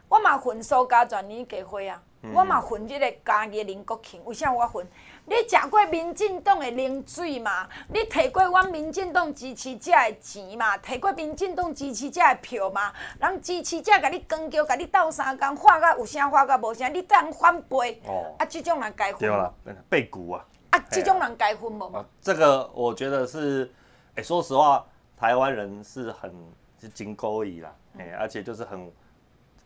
[0.09, 4.89] 我嘛恨苏家全年计会啊，我嘛恨这个嘉义林国庆，为啥我恨？
[5.29, 7.69] 你食过民进党的冷水嘛？
[7.89, 10.79] 你摕过阮民进党支持者的钱嘛？
[10.79, 12.91] 摕过民进党支持者的票嘛？
[13.21, 18.01] 人支持者甲你光叫，甲你斗三工，话甲有声，话甲无声，你当反背？
[18.07, 19.21] 哦，啊，这种人该分。
[19.21, 19.53] 对啦，
[19.91, 20.45] 背骨啊！
[20.71, 22.05] 啊，这种人该分无？
[22.23, 23.71] 这个我觉得是，
[24.15, 24.83] 哎、欸，说实话，
[25.15, 26.33] 台湾人是很
[26.81, 28.91] 是真勾引啦，哎、欸，而且就是很。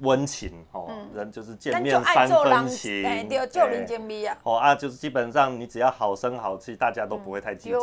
[0.02, 4.36] 温情哦，人就是见面三分情，哎对，就人情味啊。
[4.42, 7.78] 哦啊，就是基本上你只要好声好气，大家都不会太计较。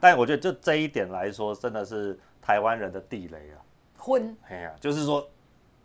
[0.00, 3.56] 但我觉得就这一点来说，真的是台湾人的地雷啊。
[3.98, 4.36] 婚。
[4.48, 5.26] 哎呀，就是说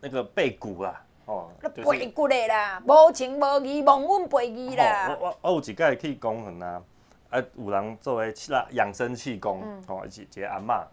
[0.00, 5.16] 那个背骨啊，哦，背骨的啦，无情无义，忘恩背义啦。
[5.20, 6.82] 我我有一个去讲很啊，
[7.30, 10.84] 啊，有人作为气养生气功哦，一个阿嬷，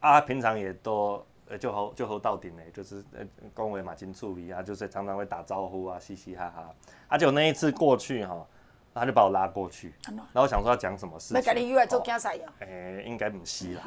[0.00, 1.24] 啊，平常也都。
[1.48, 6.74] 呃，就好就好到顶嘞，就是呃，恭维马金处理啊，就是常常会打招呼啊，嘻嘻哈哈。
[7.08, 8.46] 啊，就那一次过去哈，
[8.94, 12.52] 他就把我拉过去，然后我想说要讲什么事情，没跟你约来做竞赛呀？
[12.60, 13.82] 哎、欸，应该不是啦，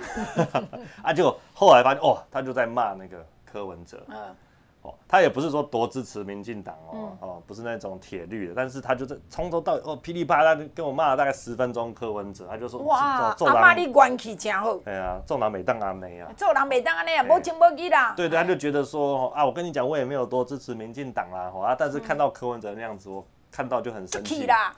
[1.03, 4.35] 啊，结果后来发现哦，他就在骂那个柯文哲，嗯，
[4.81, 23.25] 哦，他也不是说多支持民进党哦，嗯、哦，不是那种铁律的，但是他就是从头到尾哦噼里啪啦跟我骂了大概十分钟柯文哲，他就说哇，阿妈你元气真好，对啊，做人每当阿妹啊，做人每当阿妹啊，无情无义啦，对对，他就觉得说啊，我跟你讲，我也没有多支持民进党啦，啊，但是看到柯文哲那样子我。
[23.51, 24.45] 看到就很生气。
[24.45, 24.71] 啦，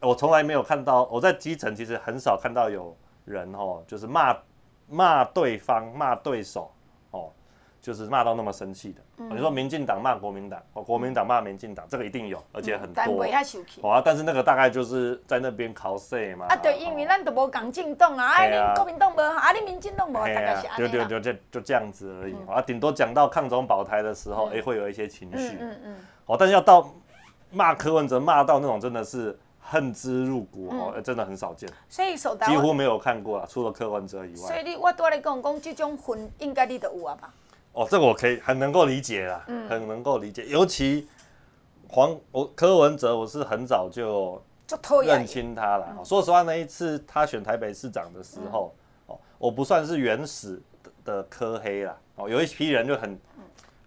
[0.00, 2.92] 我从来没有看到，我在基层其实很少看到有
[3.24, 4.36] 人哦，就是骂
[4.88, 6.68] 骂对方、骂对手哦，
[7.86, 9.00] 就是骂到那么生气的。
[9.30, 13.24] 你说民进党骂国民党，哦，国民党骂民进党，这个一定有，而且很多。
[13.80, 16.46] 好啊，但是那个大概就是在那边考试嘛。
[16.48, 21.04] 啊，对，因为咱都无共进党啊，啊，你国民党无，啊，你民进党无，大概是安尼啦。
[21.04, 22.34] 就就就就这样子而已。
[22.48, 25.56] 啊，顶多讲到抗中保台的时候，哎，会有一些情绪。
[25.60, 25.96] 嗯嗯。
[26.26, 26.92] 哦，但是要到。
[27.52, 34.48] 骂柯文哲骂到那种真的是恨之入骨哦，嗯、真的很少见，所以几乎没有看过啊，除了柯文哲以外。
[34.48, 37.32] 所以你我多来讲讲，这种恨应该你都有啊吧？
[37.76, 40.46] 哦，这个我可以很能够理解啦，嗯、很能够理解。
[40.46, 41.06] 尤其
[41.88, 44.42] 黄我柯文哲，我是很早就
[45.04, 45.86] 认清他了。
[45.98, 48.74] 嗯、说实话，那一次他选台北市长的时候，
[49.06, 50.60] 哦、嗯，我不算是原始
[51.04, 51.96] 的柯黑啦。
[52.16, 53.18] 哦，有一批人就很。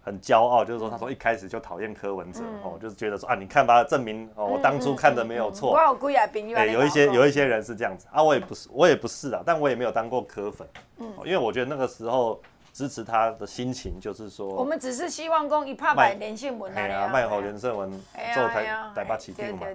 [0.02, 5.72] 很骄傲，就是说，他说一开始就讨厌柯文哲，哦，就是觉得说啊，你看吧，证明哦，我当初看的没有错。
[5.72, 6.58] 我有贵啊，朋友。
[6.64, 12.40] 有一些有一些人是这样子啊，我也不是，我也不是啊，但我也没有当过柯粉，嗯，因为我觉得那个时候
[12.72, 17.90] 支持他的心情就是说，我们只是希望讲一拍卖连胜文啊，卖好连胜文
[18.34, 19.66] 做台台北市长嘛，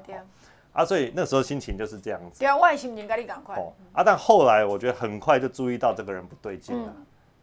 [0.74, 2.40] 啊，所以那时候心情就是这样子。
[2.40, 3.56] 对啊，我的心情跟你赶快。
[3.56, 6.94] 哦啊，但后来我觉得很快就注意到这个人不对劲了，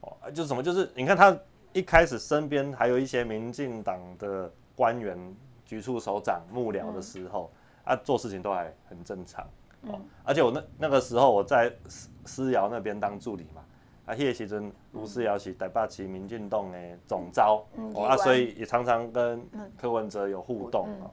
[0.01, 1.37] 哦，就是什么，就是你看他。
[1.75, 5.17] 一开始身边还有一些民进党的官员、
[5.65, 7.51] 局处首长、幕僚的时候，
[7.87, 9.43] 嗯、啊，做事情都还很正常。
[9.85, 13.65] 哦，嗯、而且我那那个时候我在思思瑶那边当助理嘛，
[14.12, 19.42] 啊，那个时阵吴思瑶是台北市民进党的总召，嗯、哦，啊，所以也常常跟
[19.81, 21.09] 柯文哲有互动啊。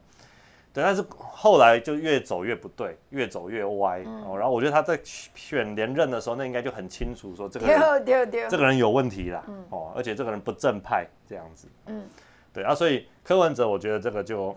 [0.71, 4.38] 对，但是后来就越走越不对，越走越歪、嗯、哦。
[4.38, 8.05] 然后我觉得他在选连任的时候，那应该就很清楚说这个人，
[8.49, 11.67] 这个人有问题啦，嗯、哦，而且这个人不正派这样子。
[11.88, 12.05] 嗯，
[12.53, 14.55] 对啊，所以柯文哲，我觉得这个就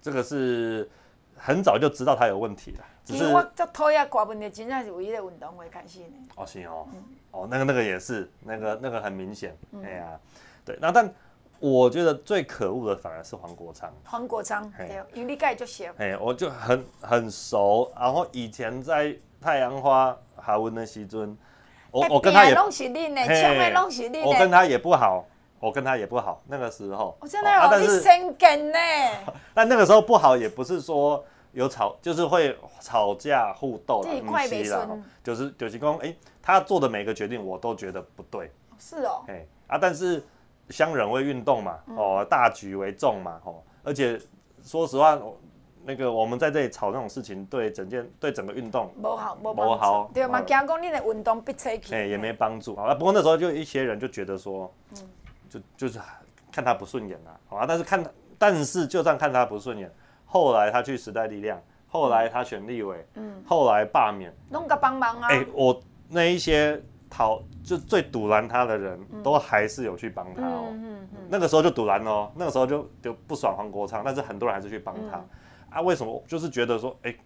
[0.00, 0.88] 这个是
[1.36, 2.84] 很早就知道他有问题了。
[3.10, 6.06] 只是我这讨厌刮粪的，真正是唯一的运动会开始的。
[6.36, 9.56] 哦，是哦，嗯、哦，那个那个也是，那个那个很明显。
[9.72, 10.18] 嗯、哎呀，
[10.64, 11.12] 对，那但。
[11.62, 13.92] 我觉得最可恶的反而是黄国昌。
[14.06, 15.92] 黄国昌，对，因为你盖就写。
[15.98, 21.36] 哎，我就很很熟，然后以前在太阳花哈文的时阵，
[21.90, 22.54] 我我跟他也，
[24.24, 25.26] 我跟他也不好，
[25.60, 26.42] 我跟他也不好。
[26.46, 28.78] 那个时候，我真的有你生根呢。
[29.52, 34.88] 但那个时候不好，也不是说有吵，就是会吵架互斗的东西啦。
[35.22, 38.50] 就是就是说，哎，他做的每个决定，我都觉得不对。
[38.78, 39.24] 是哦。
[39.28, 40.22] 哎啊，但是。
[40.70, 44.16] 乡人为运动嘛，哦，大局为重嘛，哦，而且
[44.62, 45.20] 说实话，
[45.84, 50.40] 那个我们在这里吵那种事情，对整件对整个运动不好，不好，对嘛？
[50.42, 52.94] 讲讲你的运动被扯气，哎，也没帮助啊。
[52.94, 55.10] 不过那时候就一些人就觉得说，嗯，
[55.48, 55.98] 就就是
[56.52, 57.64] 看他不顺眼啦，好啊。
[57.66, 58.04] 但是看，
[58.38, 59.92] 但是就算看他不顺眼，
[60.30, 65.28] 后来他去时代力量，后来他选立委，嗯，后来罢免，弄个帮忙啊。
[65.28, 66.80] 哎，我那一些。
[67.12, 75.28] 讨就最堵拦他的人都还是有去帮他哦，嗯嗯嗯、那个时候就堵拦哦，那个时候就就不爽黄国昌，但是很多人还是去帮他，嗯、
[75.70, 76.22] 啊，为什么？
[76.28, 77.18] 就是觉得说，哎、欸，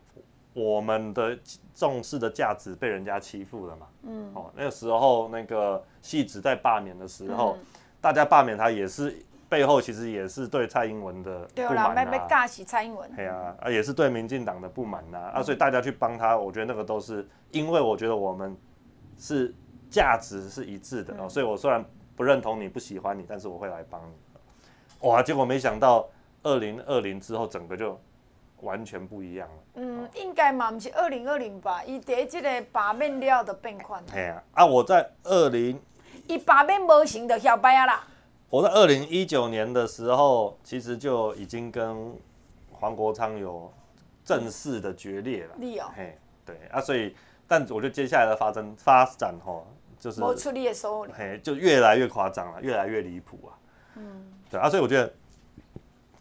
[0.54, 1.38] 我们的
[1.74, 7.66] 重视的价值被人家欺负了嘛，嗯，哦，那个时候那个戏子在罢免的时候，嗯、
[8.00, 9.14] 大家罢免他也是
[9.54, 18.56] 背后其实也是对蔡英文的不满啊，被尬死蔡英文，对啊，啊也是对民进党的不满呐，啊，所以大家去帮他，我觉得那个都是因为我觉得我们
[19.18, 19.54] 是。
[19.90, 21.84] 价值是一致的哦，所以我虽然
[22.16, 25.08] 不认同你，不喜欢你，但是我会来帮你。
[25.08, 26.08] 哇，结果没想到
[26.42, 27.96] 二零二零之后，整个就
[28.62, 29.62] 完全不一样了。
[29.74, 31.84] 嗯，应该嘛，不是二零二零吧？
[31.84, 34.02] 伊在这个把面料的变款。
[34.12, 35.80] 哎呀，啊，我在二零，
[36.26, 38.04] 伊把面无型就晓败啊啦。
[38.54, 42.14] 我在二零一九年的时候，其实就已经跟
[42.70, 43.68] 黄国昌有
[44.24, 45.56] 正式的决裂了。
[45.58, 47.16] 你哦，嘿，对啊，所以，
[47.48, 49.66] 但我觉得接下来的发生发展吼。
[49.98, 50.20] 就是，
[51.12, 53.58] 嘿，就越来越夸张了，越来越离谱啊。
[53.96, 55.12] 嗯，对啊，所以我觉得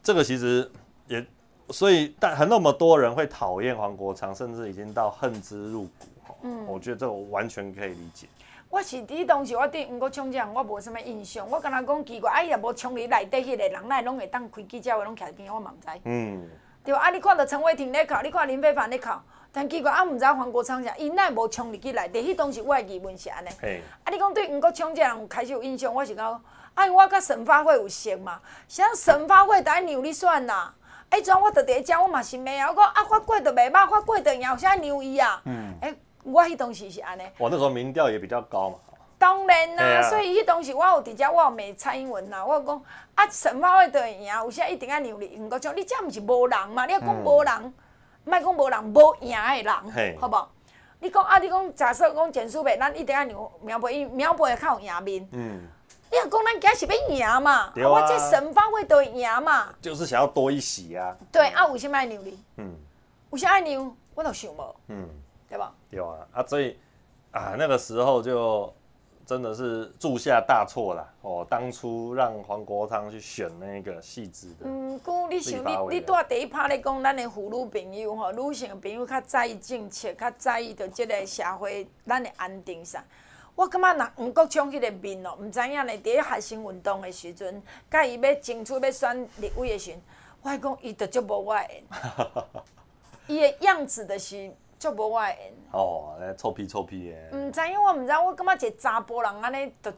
[0.02, 0.68] 这个其实
[1.06, 1.24] 也，
[1.70, 6.36] 所以但很那么多人会讨厌黄国昌，甚至已经到恨之入骨。
[6.42, 8.26] 嗯，我觉得这我完全可以理解。
[8.74, 11.48] 我是第当时我对黄国昌这样，我无什么印象。
[11.48, 16.02] 我敢若讲奇怪，哎呀，无冲入内底迄个人，那拢会当开记者会拢徛在边，我嘛毋知。
[16.06, 16.50] 嗯。
[16.84, 16.92] 对？
[16.96, 19.12] 啊，你看到陈伟霆咧哭，你看林非凡咧哭，
[19.52, 23.50] 但奇怪啊，毋知黄国昌啥，伊奈无冲入去内底，迄当时我的疑问是安尼。
[23.62, 30.74] 嘿啊，你讲对黄国昌这人有开始有印象，我是讲，啊，我甲沈发会有熟嘛，像沈发会在让你算啦。
[31.10, 35.40] 哎，昨我伫第一只，我嘛是骂啊，我讲啊，法官都袂歹，发过都赢，有啥让伊啊？
[35.46, 35.76] 嗯。
[35.80, 37.24] 哎，我迄当时是安尼。
[37.38, 38.78] 我那时候民调也比较高嘛。
[39.18, 42.84] 当然啦、啊，啊、所以迄当时我有伫遮，我有骂蔡英文啦，我讲
[43.16, 45.74] 啊，沈发会都会赢，有啥一定要让你吴国昌？
[45.76, 46.86] 你这毋是无人嘛？
[46.86, 47.74] 你要讲无人，
[48.26, 50.48] 莫讲无人，无赢的人，嘿好无？
[51.00, 55.30] 你讲啊，你讲假设讲简书培，咱一定要让苗培，因苗培会较有赢面。
[55.32, 55.62] 嗯。
[56.12, 57.52] 你若讲咱今是要赢嘛？
[57.52, 59.70] 啊，啊，我这沈发会都会赢嘛？
[59.82, 61.16] 就是想要多一席啊。
[61.32, 62.40] 对啊，为什么爱让你？
[62.58, 62.76] 嗯。
[63.30, 63.96] 为啥爱让？
[64.16, 64.76] 我都想无。
[64.90, 65.08] 嗯。
[65.54, 65.72] 对吧？
[65.92, 66.76] 有啊啊，所以
[67.32, 68.74] 啊，那个时候就。
[69.26, 71.48] 真的是铸下大错了哦！
[71.50, 83.02] 当初让黄国昌去选那个细致的，嗯，姑，你想你你带第一趴咧讲，咱的妇女朋友吼，女性朋友较在意政策，较在意着这个社会咱的安定啥。
[83.56, 90.02] 我感觉那吴国昌迄个面哦，毋知影咧，伫学生运动的时阵，甲伊要争取要选立委的时阵，
[90.42, 91.84] 我还讲伊着足无我缘，
[93.28, 94.54] 伊的样子的是。
[94.84, 97.38] 就无我缘哦，臭屁臭屁的。
[97.38, 99.90] 毋知影，我毋知，我感觉一个查甫人安尼，就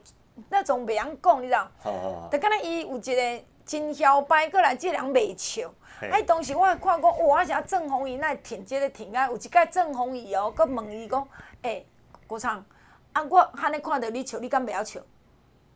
[0.48, 1.68] 那种袂晓讲，你知道？
[1.82, 2.28] 哦哦。
[2.30, 5.68] 就敢若伊有一个真嚣摆过来，这人袂笑。
[6.00, 11.28] 哎，当时我看讲，哇，这郑弘仪那停即个停啊，有一届郑弘仪哦，佮问伊讲，
[11.62, 11.84] 哎，
[12.28, 12.64] 国昌，
[13.12, 15.00] 啊，我安尼看到你笑，你敢袂晓笑？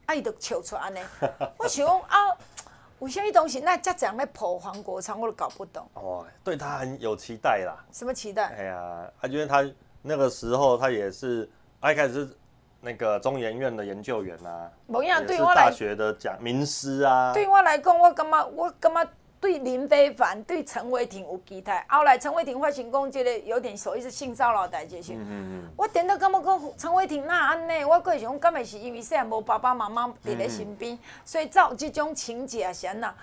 [0.06, 1.00] 啊，伊就笑出安尼。
[1.58, 2.36] 我想讲啊。
[3.00, 5.88] 有些东西那家长在捧黄国昌，我都搞不懂。
[5.94, 7.74] 哦，对他很有期待啦。
[7.90, 8.44] 什么期待？
[8.56, 9.64] 哎呀，啊，因为他
[10.02, 11.48] 那个时候他也是，
[11.80, 12.36] 他一开始是
[12.80, 14.70] 那个中研院的研究员啊，
[15.02, 17.32] 也是大学的讲名师啊。
[17.32, 19.10] 对我来讲，我感觉我感觉。
[19.40, 25.14] 对林非凡、对陈伟霆有期待，后来陈伟霆发生讲，这个有点所谓是性骚扰代志是。
[25.14, 27.84] 嗯嗯我点到感觉讲陈伟霆那安呢？
[27.86, 33.14] 我个想讲，敢会是因为现在无爸爸妈妈伫咧身边，嗯、所以造即种情节啊，先呐。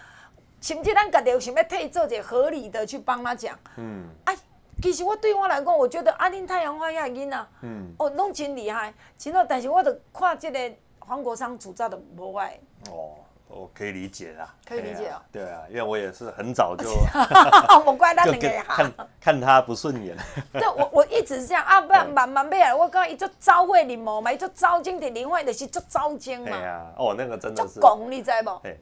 [0.60, 3.56] 甚至咱家己有想要替做一个合理的去帮他讲。
[3.76, 4.06] 嗯。
[4.26, 4.36] 哎，
[4.82, 9.44] 其实我对我来讲，我觉得阿林太阳花遐囡仔，嗯，哦，拢真厉害，真好。
[9.44, 12.60] 但是我得看即个黄国昌主造的无爱。
[12.90, 13.12] 哦。
[13.50, 16.90] 我可以理解啦，可以理解啊，对啊，因为我也是很早就，
[17.86, 20.16] 我怪他那个看看他不顺眼。
[20.52, 26.52] 对，我我一直是这样啊，不然慢慢变，我刚刚一做招会林某嘛，一做招精的林慧的是做招精嘛。
[26.52, 27.80] 对啊，哦，那个真的是。
[27.80, 28.60] 功你知不？
[28.62, 28.80] 对，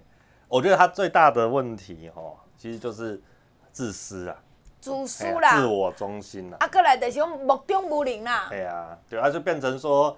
[0.47, 3.21] 我觉得他最大的问题哦，其实就是
[3.71, 4.36] 自私啊，
[4.82, 6.58] 自私啦，自我中心啦。
[6.60, 8.47] 啊，过来就是目中无人啦。
[8.49, 10.17] 对啊，对啊，就变成说。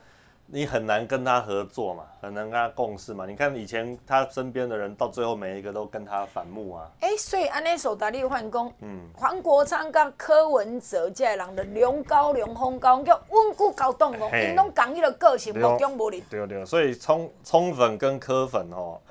[0.50, 3.26] 你很难跟他合作嘛，很难跟他共事嘛。
[3.26, 6.90] 你看以前他身边的人，到最后每一个都跟他反目啊。
[7.02, 16.22] 哎、欸，所以安尼说，大力换工，嗯，黄国昌跟柯文哲这人的龙高龙风高叫稳固搞动哦，因拢讲伊个个性目中无人。
[16.30, 19.02] 对对，所以冲冲粉跟柯粉哦，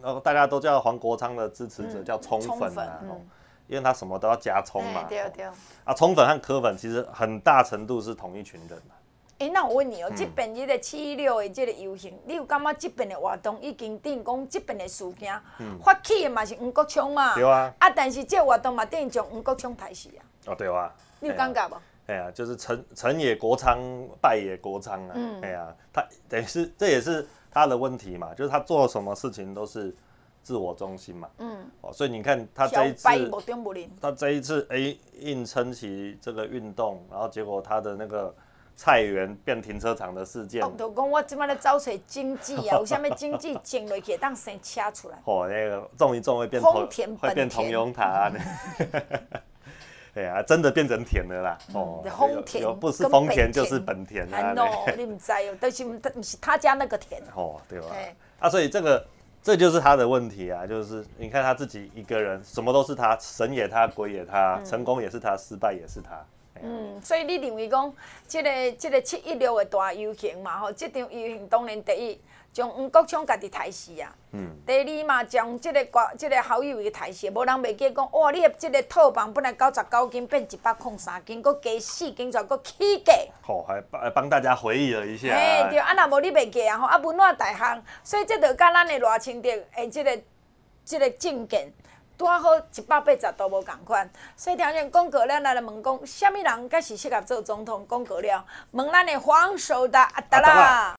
[0.00, 2.98] 然后大家都叫黄国昌的支持者叫冲粉啊，
[3.66, 5.04] 因为他什么都要加葱嘛。
[5.06, 5.44] 对对。
[5.84, 8.94] 啊，冲粉和柯粉其实很大程度是同一群人嘛。
[9.38, 17.36] 哎、欸，那我问你哦、喔，这边这个七一六的这个游行，你有感觉这边的活动已经等于讲这边的事件、嗯、发起的嘛是吴国昌嘛？
[17.36, 17.72] 对啊。
[17.78, 20.20] 啊，但是这活动嘛等于将吴国昌抬死啊。
[20.46, 20.92] 哦，对啊。
[21.20, 21.76] 你有感觉不？
[22.06, 23.78] 哎呀、啊啊，就是成成也国昌，
[24.20, 25.12] 败也国昌啊。
[25.14, 25.40] 嗯。
[25.40, 29.94] 哎呀、啊，他等于是这也是他的问题嘛，就是他做什么事情都是
[30.42, 31.30] 自我中心嘛。
[31.38, 31.64] 嗯。
[31.82, 33.04] 哦，所以你看他这一次，
[34.00, 38.34] 他这一次哎硬撑起这个运动，然后结果他的那个。
[38.78, 45.18] 菜园变停车场的事件，哦，就讲我即摆咧找找经济啊， 有啥物经济种落去当生车出来。
[45.24, 46.88] 哦，那个种一种会变同，
[47.20, 48.38] 会变同荣塔呢。
[50.14, 51.58] 哎呀， 真的变成田了啦。
[51.74, 54.54] 哦，丰田不是丰田就是本田啊。
[54.96, 57.20] 你唔知哦，但是不是他家那个田。
[57.34, 57.86] 哦，对吧？
[58.38, 59.04] 啊，所以这个
[59.42, 66.24] 这就是他的问题啊，就是你看他自己一个人，什么都是他，神也他，鬼也他，成功也是他，失败也是他。
[66.62, 67.92] 嗯，所以你认为讲，
[68.26, 72.20] 即个即个七一六的大游行嘛，吼，即场游行当然第一，
[72.52, 74.14] 将吴国昌家己抬死啊。
[74.32, 74.50] 嗯。
[74.66, 83.12] 第二嘛，将即个国这个好友伊抬死，无人袂记讲，哇，你的即个套房本来九十九斤变一百零三斤，搁加四斤，再搁起价。
[83.40, 85.28] 好，还帮帮大家回忆了一下。
[85.28, 90.18] 哎，对，啊，若无你袂记啊，吼，啊，文化大项，所以即着甲咱的偌清德诶，即个
[90.84, 91.72] 即个政见。
[92.18, 97.86] 多好一百八十都无共款，所以听见讲过了，来来问讲，什么人才是适合做总统？
[97.88, 100.96] 讲过了，问咱的黄守达阿达啦。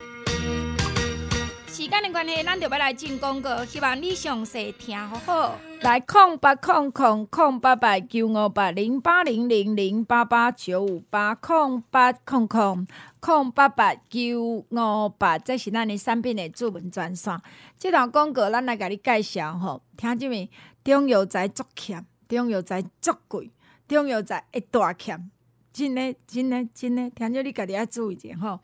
[1.67, 5.55] 时间的关系，咱就要来进广告，希望你详细听好好。
[5.82, 12.88] 来，空八空空空八八九五八零八零零零八八九五八空八空空
[13.20, 17.38] 空八八九五八，这是咱的产品的主文专线。
[17.78, 20.49] 这段广告，咱来给你介绍吼，听见没？
[20.89, 23.51] 中药材足欠，中药材足贵，
[23.87, 25.29] 中药材会大欠，
[25.71, 28.59] 真的真的真的，听着你家己要注意者吼。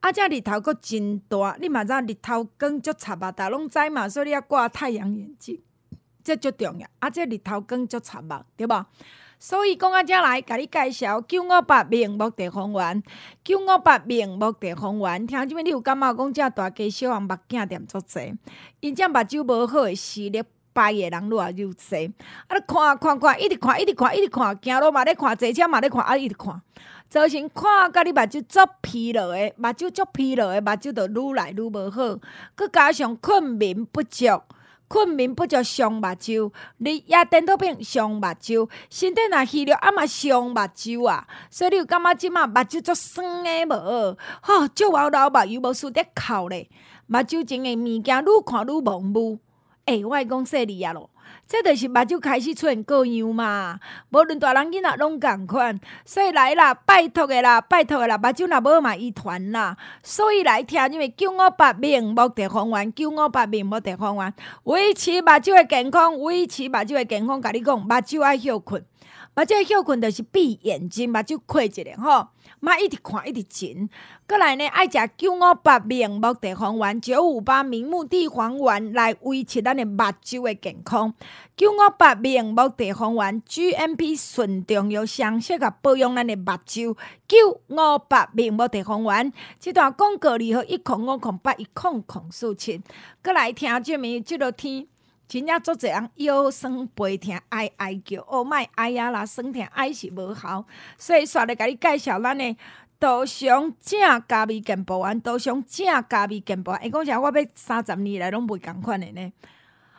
[0.00, 5.60] 啊，这日头阁真大，你嘛知日头光足插目，大拢知嘛，所以你要挂太阳眼镜，
[6.24, 6.88] 这足重要。
[6.98, 8.86] 啊，这日头光足插目，对无？
[9.40, 13.00] 所以讲啊，遮来甲你介绍九五八明目地黄丸，
[13.44, 15.24] 九五八明目地黄丸。
[15.24, 18.34] 听即边你有感觉讲遮大家小人目镜店足济，
[18.80, 20.42] 因遮目睭无好诶视力
[20.78, 22.14] 歹诶人愈来愈济。
[22.46, 26.60] 啊，你看看看，一直看，一直看，一直看，行路嘛咧看，坐车嘛咧看，啊，一直看。
[27.08, 32.02] 造成看甲你目睭足疲劳诶，目睭足疲劳诶，目睭就愈来愈无好。
[32.54, 34.26] 佮加上困眠不足，
[34.88, 41.26] 困眠不足伤目睭，你也电脑屏伤目睭，身体若虚弱，啊嘛伤目睭啊。
[41.50, 44.16] 所以你有感觉即马目睭足酸诶无？
[44.42, 46.68] 吼，足老老目又无输得哭咧，
[47.06, 49.38] 目睭前诶物件愈看愈模糊。
[49.88, 51.08] 诶、欸，我讲说你啊咯。
[51.46, 53.80] 这就是目睭开始出现各样嘛，
[54.10, 64.34] 无论大人囡仔拢共款，所以来啦，拜托的啦，拜托的啦，目睭若无嘛，遗传啦，所以来听因为九五八明目地方丸，九五八明目地方丸，
[64.64, 68.84] 维持目睭的健康，维持目睭的健康，甲你讲，目睭爱休困，
[69.34, 72.28] 目睭休困就是闭眼睛，目睭闭一下吼。
[72.60, 73.88] 莫一直看一直紧，
[74.26, 81.14] 过来呢爱食九五八明目地黄丸，九五八明目地黄丸来维持咱的目睭的健康。
[81.56, 86.96] 九五八明目地黄丸，GMP 纯中药，上适合保养咱的目睭。
[87.28, 92.82] 九五八明目地黄丸，这段广告里头一空五空八一空空四七，
[93.22, 94.86] 过来听这面这落天。
[95.28, 100.64] 真正做一人腰酸背痛，哀哀叫，哦莫哀呀啦，酸痛哀是无效，
[100.96, 102.56] 所以煞来甲你介绍咱的
[102.98, 107.20] 杜松正加味健保丸，杜松正加味健保丸，会讲啥？
[107.20, 109.32] 我要三十年来拢袂共款的呢。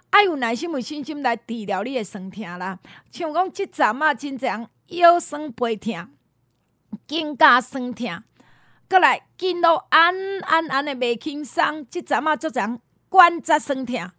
[0.10, 2.80] 爱有耐心、有信心来治疗你的酸痛啦。
[3.12, 5.94] 像讲即阵啊，真侪人腰酸背痛，
[7.06, 8.24] 肩胛酸痛，
[8.90, 14.10] 过来筋络安安安的袂轻松，即阵啊，足侪人关节酸痛。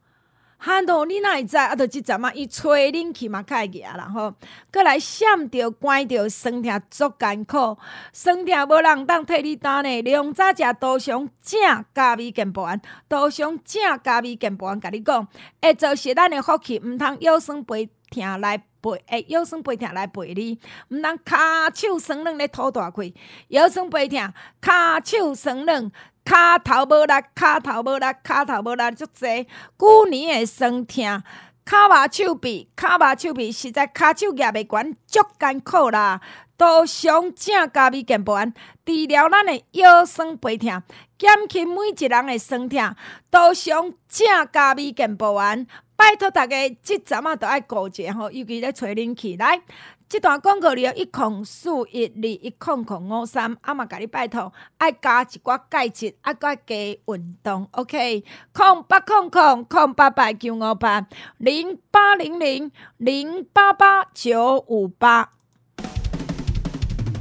[0.63, 1.57] 哈喏，你哪会知？
[1.57, 4.35] 啊，着即阵啊，伊吹恁去嘛，较会热啦吼。
[4.71, 7.79] 阁来闪着、关着，酸痛足艰苦，
[8.13, 10.03] 酸痛无人当替你担呢。
[10.03, 15.27] 两早食杜松正咖啡健保丸，杜松正咖啡健保丸，甲你讲，
[15.63, 23.15] 会造成咱的福气，毋通腰酸背疼来陪，会腰酸背疼来陪你，毋通骹手酸软咧吐大气，
[23.49, 24.31] 腰酸背疼，
[24.61, 25.91] 骹手酸软。
[26.25, 29.49] 骹头无力，骹头无力，骹头无力足济。
[29.79, 31.23] 旧年的酸痛，
[31.65, 36.21] 骹麻手臂，骹麻手臂实在骹手夹袂悬，足艰苦啦。
[36.57, 38.53] 杜松正加味健保丸，
[38.85, 40.83] 治疗咱的腰酸背痛，
[41.19, 42.95] 减轻每一人的酸痛。
[43.31, 45.67] 杜松正加味健保丸，
[45.97, 49.63] 拜托大家，即阵啊，都爱顾者吼，尤其咧吹冷气来。
[50.11, 58.25] 这段广告里有一空四一二一空空五三，阿妈甲你拜托，爱加一寡钙质，爱加加运动，OK？
[58.53, 61.07] 空八空空空八八九五八
[61.39, 65.31] 零八零零零八八九五八。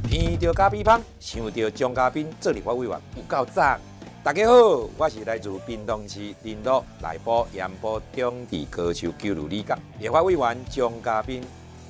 [0.10, 3.80] 闻到咖啡香，想到蒋家彬做立法委员有够赞。
[4.24, 11.44] 大家好，我是来自滨东市林鹿内埔盐埔中地高球九如里角立法委员张嘉宾。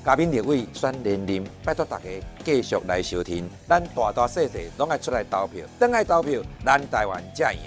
[0.06, 2.06] 嘉宾列位选连任，拜托大家
[2.44, 7.60] 继续来收听，咱大大细细拢爱出来投票，等爱投票，咱台湾才赢。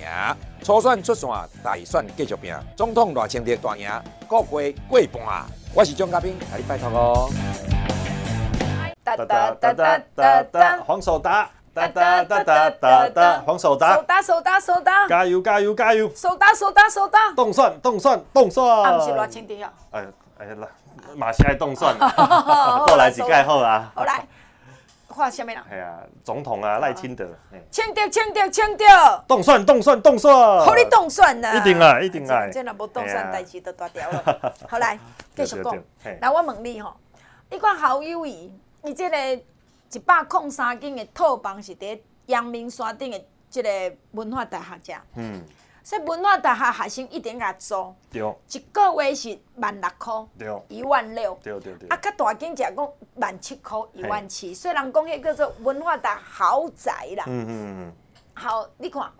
[0.62, 1.28] 初选出线，
[1.62, 3.88] 大选继续拼，总统赖清德大赢，
[4.26, 5.44] 国会过半。
[5.74, 7.30] 我是张嘉宾，你拜托哦。
[9.04, 9.24] 哒哒
[9.60, 20.06] 哒哒哒哒，黄守达，哒哒哒哒哒哒，黄守达，守达守达守达，加油加油加油，守达守达守达，冻蒜冻蒜冻蒜，啊，不是赖清德啊，哎
[20.38, 20.66] 哎来。
[21.16, 23.92] 马西爱冻蒜，过来几盖后啊！
[23.94, 24.26] 好来，
[25.08, 25.64] 画下面了。
[25.70, 27.28] 哎呀，总统啊，赖清德。
[27.70, 28.84] 清德，清德，清德。
[29.28, 30.34] 冻蒜，冻蒜，冻蒜。
[30.60, 31.54] 好你冻蒜呢？
[31.56, 32.48] 一定啊，一定啊。
[32.50, 34.54] 真的无冻蒜，代志都大条了。
[34.68, 34.98] 好来，
[35.36, 35.76] 继续讲。
[36.20, 36.94] 来，我问你吼，
[37.50, 38.52] 你看好友谊，
[38.82, 39.16] 你这个
[39.92, 45.02] 一百空三间的套房是伫阳明山顶的这个文化大厦家。
[45.16, 45.42] 嗯。
[45.84, 48.22] 所以文化大学学生一点甲租，对，
[48.52, 51.88] 一个月是万六块，对，一万六，对对对。
[51.88, 54.54] 啊，较大间只讲万七块，一万七。
[54.54, 57.92] 虽然讲迄叫做文化大豪宅啦，嗯嗯嗯。
[58.34, 59.10] 好，你看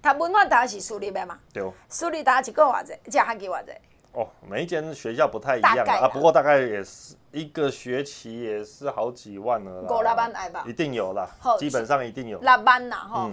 [0.00, 1.38] 读文化大学是私立的嘛？
[1.52, 1.68] 对。
[1.88, 3.72] 私立大学一个偌济，一学期偌济？
[4.12, 9.88] 哦，每一间学校不太一样啊，不过大概也是一个学期也是好几万了啦。
[9.90, 10.62] 五六万来吧？
[10.68, 12.38] 一定有啦，基本上一定有。
[12.38, 13.30] 六万啦，吼。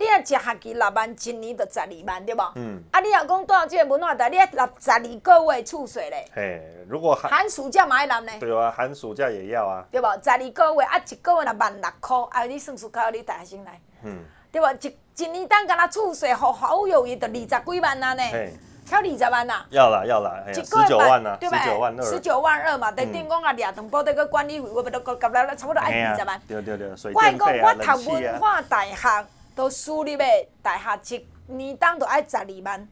[0.00, 2.40] 你若，一学期六万，一年就十二万，对无？
[2.54, 2.82] 嗯。
[2.90, 6.24] 啊，你若讲到即个文化大学，你要纳十二个月储税咧。
[6.34, 8.32] 嘿，如果寒寒暑假嘛要纳呢？
[8.40, 9.84] 对啊，寒暑假也要啊。
[9.92, 10.06] 对无？
[10.24, 13.78] 十二个月啊，一个月若万六箍，啊，你算数考你大学生来。
[14.04, 14.24] 嗯。
[14.50, 14.72] 对无？
[14.80, 18.22] 一一年当干那厝税好好有余，就二十几万啊呢。
[18.32, 18.54] 嘿。
[18.86, 19.64] 超二十万呐！
[19.68, 26.40] 要啦要啦，十九万呐，十九万二，十九万二嘛，等于讲啊，掠长补这个管理费，我不都夹夹了，差不多爱二十万。
[26.48, 29.26] 对对对，我讲我读文化大学，
[29.60, 30.24] 都私立的
[30.62, 32.88] 大学，一年当都爱十二万，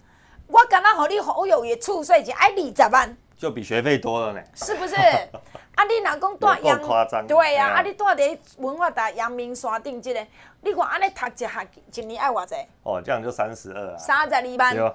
[0.48, 4.42] 我敢若互你好有余厝税就爱二十万，就比学费多了呢。
[4.54, 4.94] 是不是？
[5.76, 7.26] 啊，你若讲住阳。
[7.26, 10.26] 对呀，啊，你住伫文化大阳明山顶这个，
[10.60, 12.54] 你看安尼读一学期，一年爱偌济？
[12.82, 13.96] 哦，这样就三十二啊。
[13.96, 14.94] 三十二万。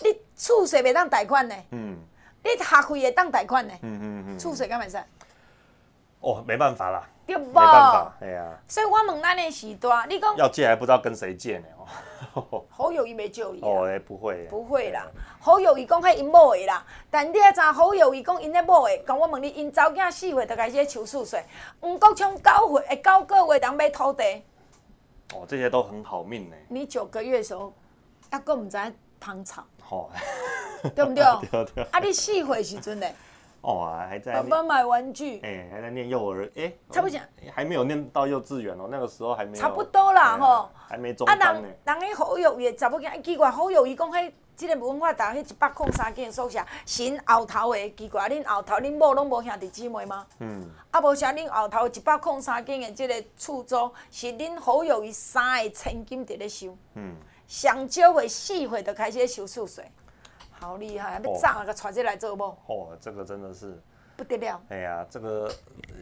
[0.00, 1.54] 你厝税袂当贷款呢？
[1.72, 1.98] 嗯。
[2.42, 3.74] 你学费会当贷款呢？
[3.82, 4.38] 嗯嗯嗯。
[4.38, 4.96] 厝税敢袂使？
[6.20, 7.06] 哦，没办法啦。
[7.26, 7.46] 对不？
[7.46, 8.58] 没办法，哎呀。
[8.68, 11.66] 所以我问咱的时段，你讲要借还不知道跟谁借呢？
[11.78, 11.86] 哦。
[12.70, 13.60] 好友谊没救你。
[13.62, 14.46] 哦，哎，不会。
[14.46, 15.06] 不会啦，
[15.40, 21.42] 好友谊讲迄因某的啦，但你也知好友谊讲因的某的，讲我问你，因查某囝四岁就开始收厝税，
[21.80, 24.24] 唔过从九岁诶九个月当买土地。
[25.34, 26.56] 哦，这些都很好命呢。
[26.68, 27.72] 你九个月的时候，
[28.30, 28.78] 还佫唔知
[29.20, 29.64] 芳草。
[29.82, 30.10] 好，
[30.94, 31.24] 对不对？
[31.50, 31.84] 对对。
[31.90, 33.06] 啊，你四岁时阵呢？
[33.66, 34.32] 哦，还在。
[34.34, 35.40] 爸爸买玩具。
[35.40, 37.18] 哎，还在念幼儿，哎，差不多，
[37.52, 39.60] 还没有念到幼稚园哦，那个时候还没有。
[39.60, 40.70] 差不多啦，吼。
[40.88, 41.44] 还没中班呢。
[41.44, 50.24] 啊，人，人迄好友谊，查某囝奇怪，好友伊讲迄，这个文化大学迄一百空三间宿舍，新后头的奇怪，恁后头恁某拢无兄弟姊妹吗？
[50.38, 50.70] 嗯。
[50.92, 56.76] 啊，无啥恁后头一百空三间的这个厝租，是恁好友伊三个千金伫咧收。
[56.94, 57.16] 嗯。
[57.48, 59.84] 上少会四岁就开始收厝税，
[60.60, 61.20] 好厉害！
[61.22, 62.44] 要炸个带这来做不？
[62.66, 63.80] 哦，这个真的是
[64.16, 64.60] 不得了。
[64.68, 65.50] 哎呀，这个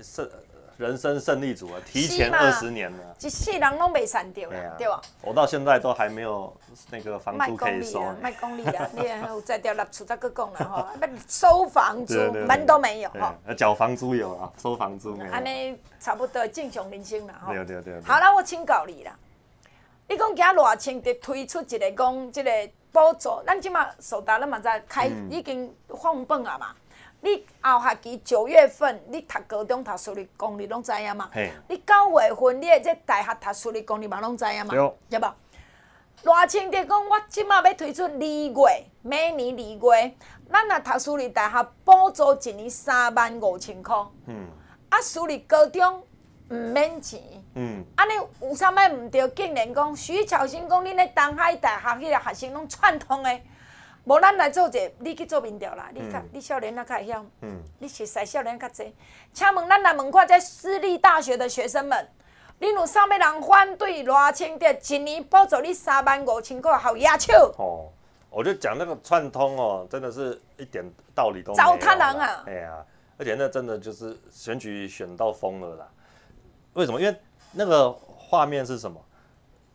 [0.03, 0.29] 胜
[0.77, 5.01] 人生胜利组啊，提前二十年了，一世人拢未散掉了，对吧？
[5.23, 6.53] 我到现在都还没有
[6.91, 8.03] 那个房租可以收。
[8.21, 8.89] 卖公里啊！
[8.95, 10.93] 你有再掉立出再个讲了哈，
[11.29, 13.35] 收房租门都没有哈。
[13.57, 15.33] 缴房租有啊，收房租没有。
[15.33, 17.53] 安尼差不多正常人生了哈。
[17.53, 18.01] 对对对。
[18.03, 19.17] 好了，我请教你啦。
[20.07, 22.51] 你讲今偌清就推出一个讲，即个
[22.93, 26.75] 补助，咱即马苏达咱嘛在开，已经放榜啊嘛。
[27.21, 31.31] 你后学期九月份，你读高中读私立公立拢知影嘛？
[31.69, 34.75] 你九月份你即大学读私立公立嘛拢知影嘛？
[35.09, 35.35] 对无？
[36.23, 40.15] 偌清就讲，我即马要推出二月，每年二月，
[40.53, 44.07] 咱若读私立大学补助一年三万五千箍。
[44.27, 44.47] 嗯。
[44.91, 46.05] 啊，私立高中。
[46.51, 47.19] 毋免钱，
[47.55, 49.29] 嗯，安尼有啥物毋对？
[49.29, 53.45] 竟然讲徐巧生讲，恁咧东海大学迄个学生拢串通诶，
[54.05, 58.95] 无咱来做者，你去做民调啦，你较你少年啊较会晓，嗯，你熟悉少年较济。
[59.33, 62.09] 请问咱来问看，在私立大学的学生们，
[62.61, 67.53] 恁有啥物人反对偌清的一年补助你三万五千块，好野笑？
[67.57, 67.89] 哦，
[68.31, 70.85] 我就讲那个串通哦，真的是一点
[71.15, 71.77] 道理都没有。
[71.77, 72.45] 糟蹋人啊！
[72.49, 72.85] 哎呀，
[73.17, 75.89] 而且那真的就是选举选到疯了啦。
[76.73, 77.01] 为什么？
[77.01, 77.17] 因为
[77.55, 79.01] 那个画面是什么？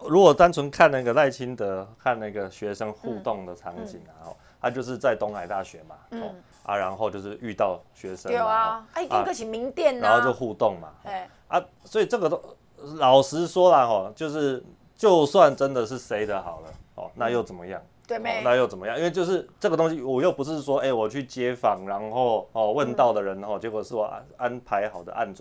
[0.07, 6.23] 如果单纯看那个赖清德看那个学生互动的场景，然后他就是在东海大学嘛，嗯
[6.63, 10.89] 啊，然后就是遇到学生，有啊，哎，一个是名店，然后就互动嘛，
[11.49, 12.41] 啊，所以这个都
[12.97, 14.63] 老实说了哈，就是
[14.95, 17.82] 就算真的是谁的好了，哦，那又怎么样？
[18.07, 18.41] 对没？
[18.41, 18.97] 那又怎么样？
[18.97, 25.34] 因为就是这个东西，我又不是说，哎，我去街访，然后哦问到的人，哦，结果是我安安排好的暗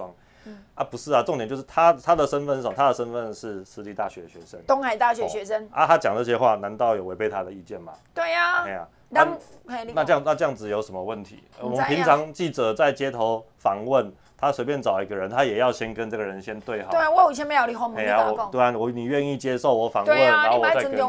[0.49, 0.63] 桩。
[0.75, 2.75] 啊，不是啊，重点就是他他的身份是什么？
[2.77, 5.65] 他的身份是私立大学学生，东海大学学生。
[5.65, 7.93] 哦、啊，他讲这些话，难道有违背他的意见吗？
[8.15, 8.65] 对呀、啊。
[8.65, 8.89] 对呀、啊。
[9.11, 9.27] 那
[9.95, 11.43] 那这样那这样子有什么问题？
[11.61, 16.91] 我们平常记者在街头访问，他随便找一个人，他也要先跟这个人先对好。
[16.91, 18.51] 对啊，我以前没有你后面讲。
[18.51, 21.01] 对啊，我你愿意接受我访问，啊、然后我再跟你。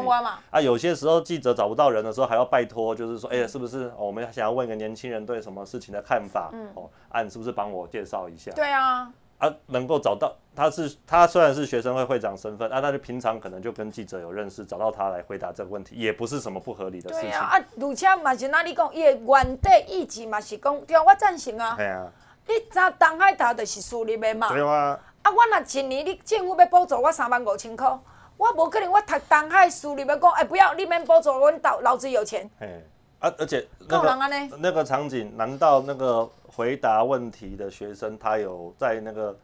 [0.50, 6.48] 啊，有些时候记者找不到人的时候，还要拜托，就是说，哎、欸，是不是、哦、我们想要问一个年轻人对什么事情的看法？
[6.54, 6.70] 嗯。
[6.76, 8.50] 哦，啊，你是不是帮我介绍一下？
[8.52, 9.12] 对啊。
[9.40, 17.30] 啊，能够找到他是他虽然是学生会会长身份，啊，那就平常可能就跟记者有认识，找到他来回答这个问题，也不是什么不合理的事情。
[17.30, 21.74] 对啊，啊，而且嘛是那你讲，伊的原底意志嘛是讲，对啊，我赞成啊。
[21.76, 22.06] 系啊。
[22.46, 24.50] 你查东海大就是私立的嘛。
[24.50, 25.00] 对啊。
[25.22, 27.88] 啊，我若一年你政府要补助我三万五千块，
[28.36, 32.50] 我无可能我读东海私立要讲，哎，不要，你免补助我，老老子有钱。
[32.60, 32.84] 嘿。
[33.20, 36.30] 啊，而且那个那个场景，难道那个？
[36.54, 39.36] 回答问题的学生，他有在那个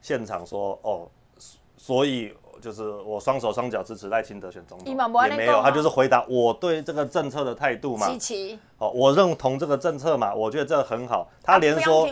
[0.00, 1.08] 现场说：“哦，
[1.76, 4.86] 所以就是我双手双脚支持赖清德选总统，
[5.28, 8.06] 也没有，他就是回答我对这个政策的态度嘛。
[8.78, 11.28] 哦，我认同这个政策嘛，我觉得这个很好。
[11.44, 12.08] 他连说，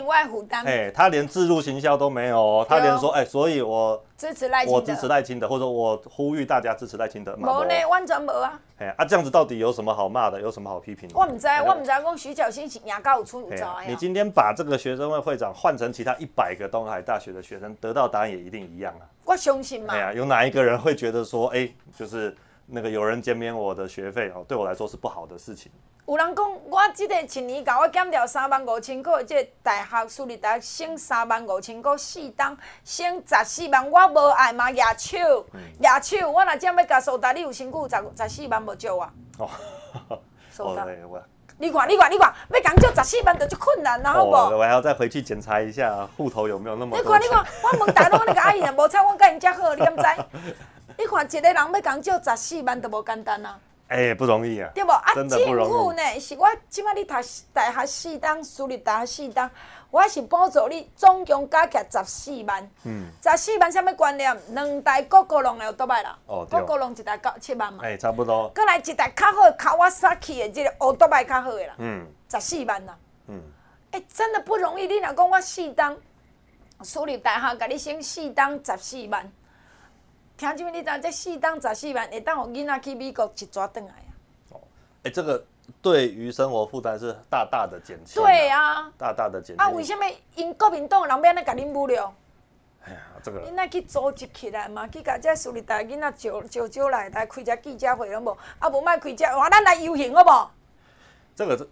[0.63, 7.35] 哎，他连自入行销都没有，他连说，哎，所以我支持赖清德，我支持赖清德，或者我呼吁大家支持赖清德。
[7.35, 8.59] 没呢，完全没啊。
[8.77, 10.39] 哎，啊，这样子到底有什么好骂的？
[10.39, 11.15] 有什么好批评的？
[11.17, 13.83] 我唔知，我唔知讲徐巧芯牙膏有出有招呀。
[13.87, 19.03] 你今天把这个学生会会长换成其他一百个东海大学的学生，得到答案也一定一样啊。
[19.25, 19.95] 我相信嘛。
[19.95, 21.67] 哎呀，有哪一个人会觉得说，哎，
[21.97, 22.35] 就是
[22.65, 25.71] 那个有人减免我的学费哦，对我来说是不好的事情。
[26.05, 35.45] 有人讲，我这个一年甲我减掉三万五千块，这个大学私立大学省三万五千块，四档省十四万，我无爱嘛，举手，
[36.01, 39.13] 举手，我若真要甲苏达，你有辛苦十十四万无少啊？
[39.39, 39.49] 哦，
[40.51, 40.85] 苏达，
[41.63, 44.31] 你看，你看，你看，要讲借十四万就足困难，然后无？
[44.31, 47.01] 我还要再回去检查一下户头有没有那么多。
[47.01, 50.03] 你看，你看，我问大陆那个阿姨啊，无彩，我甲因遮好，你敢知？
[50.99, 53.57] 你看一个人要讲借十四万都无简单啊。
[53.93, 54.67] 哎、欸，不容易啊！
[54.73, 54.91] 对不？
[54.91, 56.19] 啊，政府呢？
[56.19, 57.13] 是我即摆你读
[57.53, 59.47] 大学四档，私立大学四档，
[59.91, 62.67] 我是补助你总共加起来十四万。
[62.85, 63.05] 嗯。
[63.21, 64.35] 十四万什么观念？
[64.49, 66.17] 两台高高龙有多摆啦？
[66.25, 67.83] 哦，高高龙一台九七万嘛。
[67.83, 68.51] 哎、欸，差不多。
[68.55, 71.75] 再来一台较好卡瓦萨奇的这个哦，多摆较好的啦。
[71.77, 72.03] 嗯。
[72.31, 72.97] 十四万啦。
[73.27, 73.39] 嗯。
[73.91, 74.87] 哎、欸，真的不容易。
[74.87, 75.95] 你若讲我四档，
[76.81, 79.31] 私立大学甲你省四档十四万。
[80.35, 84.09] 听这边你知，这四档十四万会当互囡仔去美国一抓回来啊？
[84.51, 84.59] 哦，
[85.03, 85.43] 哎，这个
[85.81, 88.21] 对于生活负担是大大的减轻。
[88.21, 89.63] 对啊，大大的减轻。
[89.63, 90.03] 啊，为什么
[90.35, 91.95] 因国民党人要安尼甲恁侮辱？
[92.85, 93.39] 哎呀，这个。
[93.41, 98.37] 恁爱去组织起来嘛，去甲这私立大囡仔招招招来来开只记者会了无？
[98.59, 100.51] 啊，无卖开只，话咱来游行好无？
[101.35, 101.67] 这个这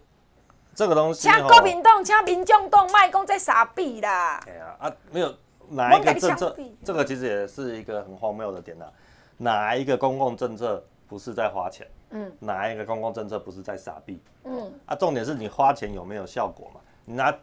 [0.74, 1.28] 这个东西。
[1.28, 4.40] 请国民党，请民众党，卖讲这傻逼啦。
[4.46, 5.34] 哎呀，啊，没有。
[5.72, 6.56] 哪一个政策？
[6.84, 8.92] 这个其实也是一个很荒谬的点呐、啊。
[9.38, 11.86] 哪一个公共政策不是在花钱？
[12.10, 12.30] 嗯。
[12.38, 14.22] 哪一个公共政策不是在撒币？
[14.44, 14.72] 嗯。
[14.86, 16.80] 啊，重点是你花钱有没有效果嘛？
[17.04, 17.34] 你拿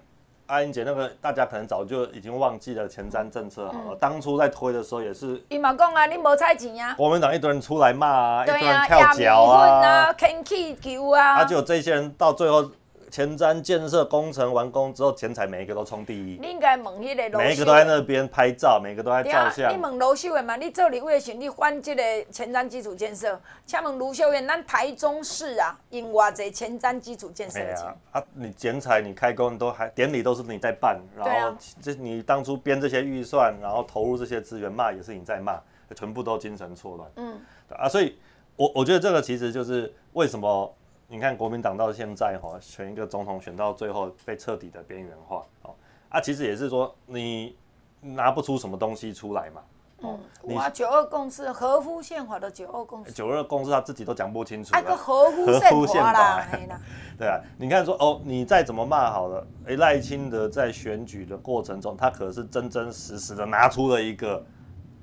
[0.45, 3.91] 阿英姐那个，大家可能早就已经忘记了前瞻政策好了。
[3.91, 5.43] 嗯、当初在推的时候也是。
[5.49, 6.95] 伊嘛讲啊，你无菜钱啊。
[6.95, 11.39] 国民党一堆人出来骂啊，啊，一堆人跳脚啊，天气球啊。
[11.39, 12.69] 啊，就这些人到最后。
[13.09, 16.37] 前瞻建设工程完工之后，钱财每一个都冲第一。
[16.39, 17.41] 你应该问迄个罗。
[17.41, 19.73] 每一个都在那边拍照，每个都在照相。
[19.73, 20.55] 你问卢秀燕嘛？
[20.55, 27.85] 你做立委的时，你翻这个前瞻基础建设，请问卢秀燕，咱台中市啊，用偌济前瞻基础建设的钱？
[28.11, 35.59] 啊，你剪彩，你开工都还典礼都是你在办，然后这你当初编这些预算，然后投入这些资源骂也是你在骂，
[35.95, 37.11] 全部都精神错乱。
[37.15, 37.39] 嗯。
[37.69, 38.17] 啊，所以
[38.55, 40.75] 我我觉得这个其实就是为什么。
[41.11, 45.73] 你看国民党到现在哈，选一个总统选到最后被彻底的边缘化哦，
[46.07, 47.57] 啊，其实也是说你
[47.99, 49.61] 拿不出什么东西出来嘛。
[50.01, 50.19] 嗯，
[50.55, 53.11] 哇，九二共识合乎宪法的九二共识。
[53.11, 54.73] 九二共识他自己都讲不清楚。
[54.75, 56.47] 啊，个合乎宪法啦，
[57.17, 64.45] 对啊，你看说哦，你再怎么骂好了，哎，赖清德在选举的过程中，他可是真真实实的拿出了一个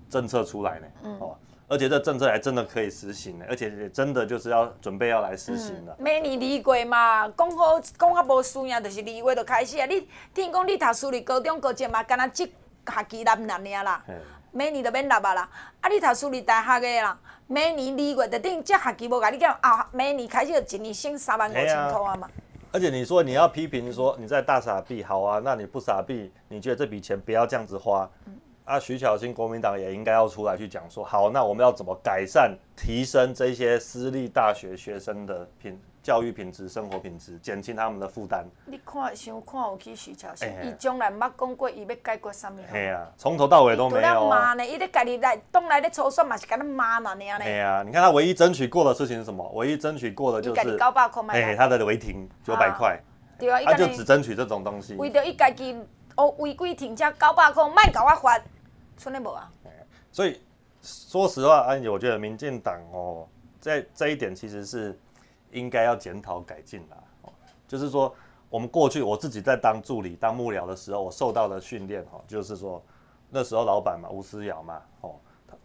[0.09, 1.37] 政策出来呢，嗯，哦。
[1.69, 5.97] 而且这政策还真的可以实行呢，而且也真的就是要准备要来实行了。
[5.99, 9.87] 明年二月嘛，讲好讲啊无输赢，就是二月就开始啊。
[9.87, 14.05] 你听讲你读私立高中高职嘛，干那这学期立立尔啦，
[14.53, 15.49] 每年就免立啊啦。
[15.81, 22.31] 啊，你读私立大学的啦，每年二月就等于这学期无甲你讲啊，每年开始就一年省三万五千块啊嘛。
[22.71, 28.09] 而且你说你要批评说你在大傻逼，好啊，那你不傻逼，你觉得这笔钱不要这样子花？
[28.67, 38.45] 嗯啊，徐巧芯国民党也应该要出来去讲说，好，那我们要怎么改善、提升这些私立大学学生的品教育品质、生活品质，减轻他们的负担。
[38.65, 42.59] 你看，想看有去徐巧芯，伊从来没讲过伊要解决什么。
[42.69, 44.29] 嘿啊，从头到尾都没有。
[44.29, 47.25] 骂呢，伊咧家己来东来咧抽算嘛，是干那骂嘛呢？
[47.39, 49.49] 嘿啊，你看他唯一争取过的事情是什么？
[49.55, 53.01] 唯一争取过的就是九百块哎，他的违停九百块。
[53.39, 54.95] 对啊，他就只争取这种东西。
[54.97, 55.77] 为着伊家己
[56.17, 58.37] 哦违规停车九百块，卖搞我罚。
[58.97, 59.53] 无啊，
[60.11, 60.41] 所以
[60.83, 63.29] 说实话，安姐，我觉得民进党哦，
[63.61, 64.99] 在这一点其实是
[65.51, 66.97] 应该要检讨改进的。
[67.23, 67.33] 哦，
[67.69, 68.15] 就是说，
[68.49, 72.83] 我们过去我自己在当助理、当幕僚的时候，我受到的训练哈，就是说
[73.29, 75.17] 那时候老板嘛，吴思瑶嘛，哦，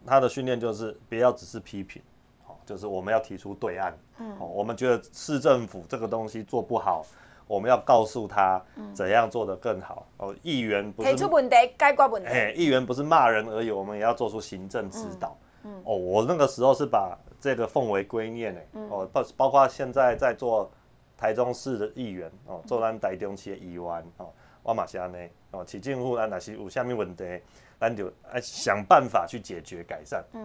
[0.06, 2.02] 他的训练就是不要只是批评，
[2.48, 7.06] 哦，就是我们要提出对案，嗯，我们觉得市政府这个东西做不好。
[7.52, 10.34] 我们要告诉他怎样做得更好哦。
[10.42, 12.30] 议员不是提出问题，解决问题。
[12.30, 15.38] 哎，议员不是骂人而已，我们也要做出行政指导。
[15.64, 18.68] 嗯，哦，我那个时候是把这个奉为圭臬哎。
[18.90, 20.72] 哦，包包括现在在做
[21.18, 23.84] 台中市的议员哦，做咱台中市的议员
[24.16, 24.32] 哦，
[24.64, 27.42] 我嘛是安尼哦，市政府啊，若是有啥物问题，
[27.78, 30.24] 咱就哎想办法去解决改善。
[30.32, 30.44] 嗯，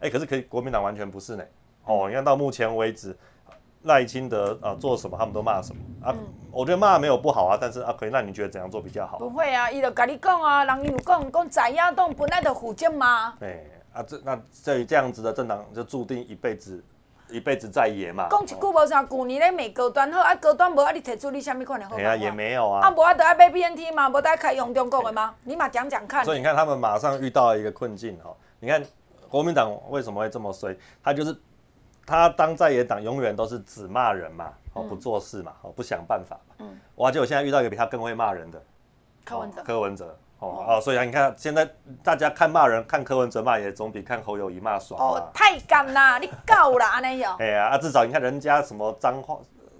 [0.00, 1.44] 哎、欸，可是可以，国民党完全不是呢。
[1.84, 3.14] 哦，你看到目前为止，
[3.86, 6.12] 赖清德啊做什么，他们都骂什么啊。
[6.12, 6.18] 嗯、
[6.52, 9.18] 我觉得骂没有不好啊，但是啊，可以，那你觉得怎样做比较好？
[9.18, 13.34] 不会啊，伊就跟你讲啊，人有讲讲在野党本来就负责嘛。
[13.40, 16.84] 对、欸、啊，这那这这样子的政党就注定一辈子。
[17.28, 21.96] 一辈子在野嘛，讲一句无啥，旧年咧美高端好，啊高端无啊，你提出你啥物款的好？
[21.96, 22.86] 哎呀，也没有啊。
[22.86, 25.34] 啊，无啊，得爱买 BNT 嘛，无得爱开用中国的吗？
[25.42, 26.24] 你嘛讲讲看。
[26.24, 28.30] 所以你看，他们马上遇到一个困境哈。
[28.60, 28.80] 你看
[29.28, 30.78] 国民党为什么会这么衰？
[31.02, 31.36] 他就是
[32.06, 36.54] 他当在野党，永远都是只骂人嘛，哦，不做事嘛，哦，不想办法嘛。
[36.60, 36.80] 嗯。
[36.94, 38.62] 哇，结果现在遇到一个比他更会骂人的
[39.24, 39.62] 柯文哲。
[39.64, 40.16] 柯文哲。
[40.38, 41.66] 哦哦，所以啊，你看现在
[42.04, 47.34] 大家看骂人，看柯文哲骂也总比看侯友谊骂爽哦，太干啦， 你够啦安尼哟。
[47.38, 49.38] 哎呀，啊，至少你看人家什么脏话、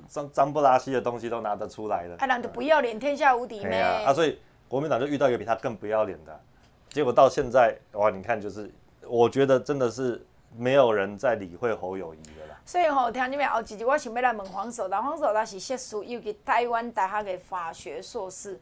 [0.09, 2.17] 脏脏不拉稀的东西都拿得出来的。
[2.17, 3.81] 啊，人就不要脸，天下无敌咩？
[3.83, 6.41] 啊，所以国民党就遇到一个比他更不要脸的，
[6.89, 8.73] 结果到现在哇，你看就是，
[9.07, 10.27] 我觉得真的是
[10.59, 12.57] 没有人在理会侯友谊的啦。
[12.65, 18.61] 所以吼，听你们后一句，我想要来问黄守达，黄守达是硕士，尤其台湾大学的法学硕士。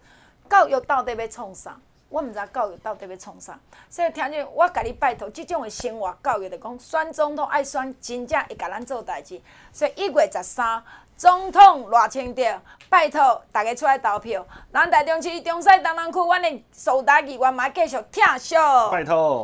[0.49, 1.75] 教育到底要创啥？
[2.11, 9.41] 我毋知教育到底要创啥，所以听见我甲你拜托，即种的生活教育，就讲选总统爱选真正会甲咱做代志。
[9.73, 10.81] 所以一月十三，
[11.17, 12.43] 总统偌清德，
[12.91, 14.47] 拜托大家出来投票。
[14.73, 18.57] 咱台中市中西东南区，阮的首达议员嘛继续听秀。
[18.93, 19.44] 拜托。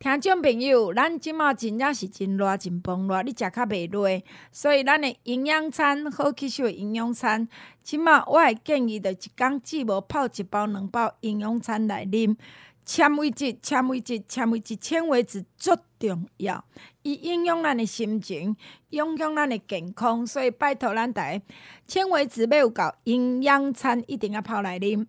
[0.00, 4.22] 听众朋友，咱即马真正是真热真崩热，你食较袂落，
[4.52, 7.48] 所以咱的营养餐好吸收营养餐，
[7.82, 12.36] 即马我会建议着一工只无泡一包两包营养餐来啉。
[12.84, 16.64] 纤维质，纤维质，纤维质，纤维质足重要，
[17.02, 18.56] 伊影响咱的心情，
[18.90, 21.42] 影响咱的健康，所以拜托咱大家，
[21.88, 25.04] 纤维质要有够，营养餐一定要泡来啉。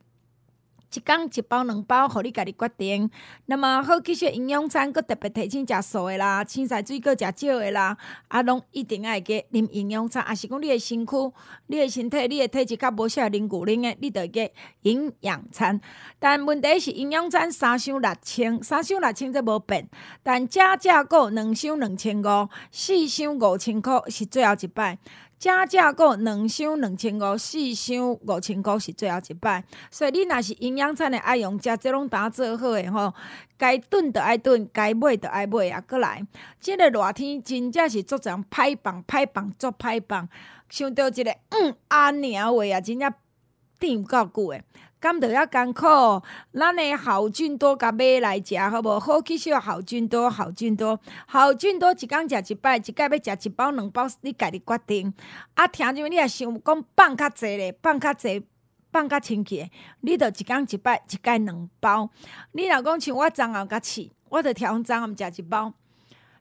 [0.93, 3.09] 一工一包两包，互你家己决定。
[3.45, 7.95] 那么好，其实营养餐，阁特别提醒食素的啦，青菜水果食少的啦，
[8.27, 10.23] 啊，拢一定爱加啉营养餐。
[10.23, 11.11] 啊，是讲你的身躯、
[11.67, 14.49] 你的身体、你的体质较无适合啉牛奶的，你着加
[14.81, 15.79] 营养餐。
[16.17, 19.87] 但问题是营养餐三箱六千，三箱六千则无变。
[20.23, 24.97] 但加价购两箱两千五，四箱五千块是最后一摆。
[25.39, 33.13] 加价购两箱两千五，四箱五千五是最后一摆，所以你若是营养餐的爱用，食这拢打做好诶吼，
[33.57, 36.27] 该炖的爱炖，该买的爱买啊，过来，
[36.59, 40.27] 即个热天真正是做成歹放歹放做歹放，
[40.69, 43.13] 想到一个嗯阿娘话啊，真正
[43.79, 44.63] 顶有够久诶。
[44.99, 45.85] 甘得要艰苦，
[46.51, 48.99] 咱的好菌多甲买来食，好无？
[48.99, 55.13] 好去少好菌多，好菌多，好菌多，一工食一摆，一摆要食一包两包，你家己决定。
[55.53, 58.45] 啊，听着你也想讲放较济咧，放较济，
[58.91, 59.71] 放较清气，
[60.01, 62.09] 你着一工一摆，一摆两包。
[62.51, 65.73] 你若讲像我昨暗甲试，我着挑昨暗食一包，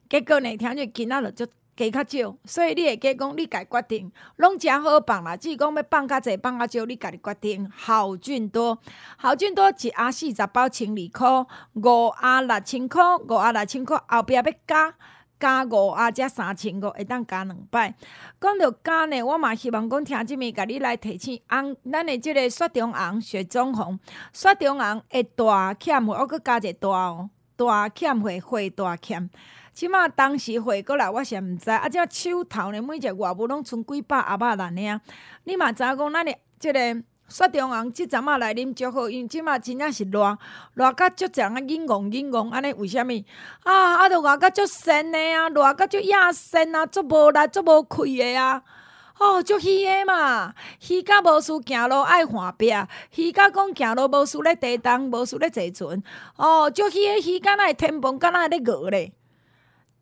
[0.09, 1.47] 结果呢，听着囡仔就。
[1.79, 5.37] 加较少，所以你会加讲，你家决定，拢诚好放啦。
[5.37, 7.71] 只是讲要放较济，放较少，你家己决定。
[7.73, 8.77] 好菌多，
[9.17, 14.93] 好菌多，一盒四十包，千二箍，五盒六千箍，五盒六千箍，后壁要加
[15.39, 17.95] 加五盒才三千五，会当加两摆。
[18.41, 23.97] 讲到加呢，我嘛希望讲听即面，甲你来提醒红，咱的即个雪中红、雪中红、
[24.33, 29.29] 雪中红会大欠，我阁加一大哦，大欠会会大欠。
[29.79, 31.97] 即马当时回过来，我是毋知，啊，即
[32.29, 35.01] 手头呢，每一只外母拢剩几百阿爸兰尔。
[35.45, 36.79] 你嘛知影讲，咱的即个
[37.29, 40.37] 雪中红即阵仔来啉足好，因即马真正是热，
[40.73, 43.25] 热甲足侪人啊，忍戆忍戆安尼，为虾米？
[43.63, 48.61] 啊，啊，着热甲足神的啊，热甲足亚神啊，足无力，足无气的啊，
[49.17, 52.69] 哦，足虚的嘛，虚甲无事行路爱换壁，
[53.11, 56.03] 虚甲讲行路无事咧地动，无事咧坐船，
[56.35, 59.13] 哦，足虚的虚甲若会天崩，敢若咧饿咧。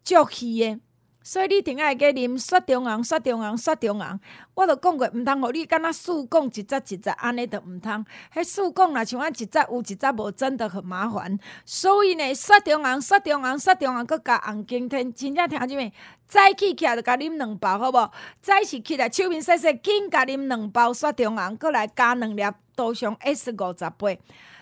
[0.07, 0.79] 足气的，
[1.21, 4.17] 所以你定爱加啉雪中红、雪中红、雪中红。
[4.53, 8.05] 我都讲过，毋通互你敢若速讲一节一节安尼都毋通。
[8.33, 11.37] 迄速讲若像按一节有一节无，真的很麻烦。
[11.65, 15.91] 所以呢，雪中红、雪中红、雪中红，搁加红景天，真正听啥物？
[16.25, 18.11] 早起起来着甲啉两包，好无？
[18.41, 22.41] 早起起来手面洗洗，紧甲啉两包雪中红，搁来加两粒
[22.77, 24.07] 杜松 S 五十八。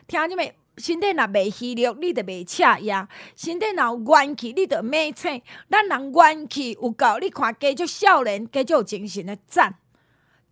[0.07, 0.64] 听啥物？
[0.77, 5.41] 身体若袂虚弱，你着袂赤呀；身体若有元气，你着猛醒。
[5.69, 9.75] 咱人元气有够，你看加足少年，加足精神的赞。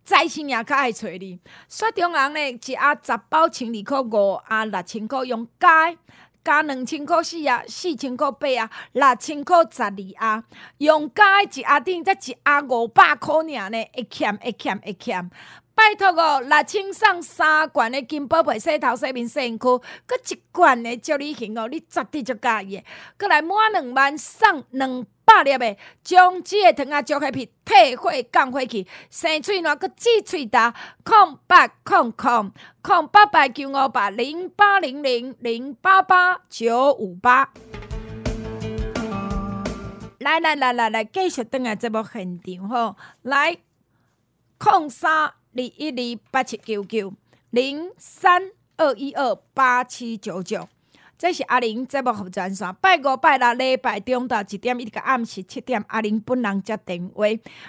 [0.04, 1.40] 财神也较爱找你。
[1.68, 5.96] 雪中红呢，一盒十包千二箍，五盒六千箍，用加
[6.44, 10.44] 加两千箍四盒，四千箍八盒，六千箍十二盒，
[10.76, 15.30] 用加一盒顶才一盒五百箍尔呢，会欠会欠会欠。
[15.76, 19.58] 拜托哦，六千送三罐的金宝贝洗头洗面洗身躯，
[20.06, 22.84] 搁一罐的祝你幸哦，你绝对足喜欢。
[23.16, 30.72] 搁来满两万送两百粒的姜子的糖仔祝黑皮退火降火气，生喙暖搁止喙焦，
[31.02, 37.52] 空八空空空八八九五八零八零零零八八九五八。
[40.20, 43.58] 来来来来来，继续转来节目现场吼，来
[44.56, 45.34] 空三。
[45.56, 47.12] 二一二八七九九
[47.50, 50.68] 零三二一二八七九九，
[51.16, 52.74] 这是阿玲节目服务专线。
[52.80, 57.24] 拜五拜六礼拜中昼一点一直到暗时七点，阿玲本人接电话。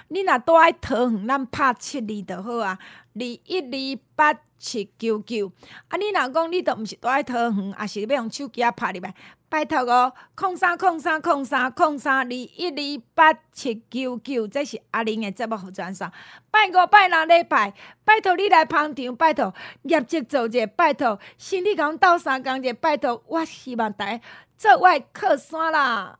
[0.08, 2.80] 你若住爱桃园，咱拍七二就好啊。
[3.14, 5.52] 二一二八七九九，
[5.88, 9.14] 啊，你若讲你都毋是住爱桃园，也是要用手机啊拍入来。
[9.56, 16.12] 拜托哦，空三空三空三空三二一二八七九九，这是阿玲的节目服务专线。
[16.52, 19.54] 拜五拜六礼拜，拜托你来捧场，拜托
[19.84, 24.22] 业绩做者，拜托身体甲阮斗相共者，拜托我希望大家
[24.58, 26.20] 做我的靠山啦。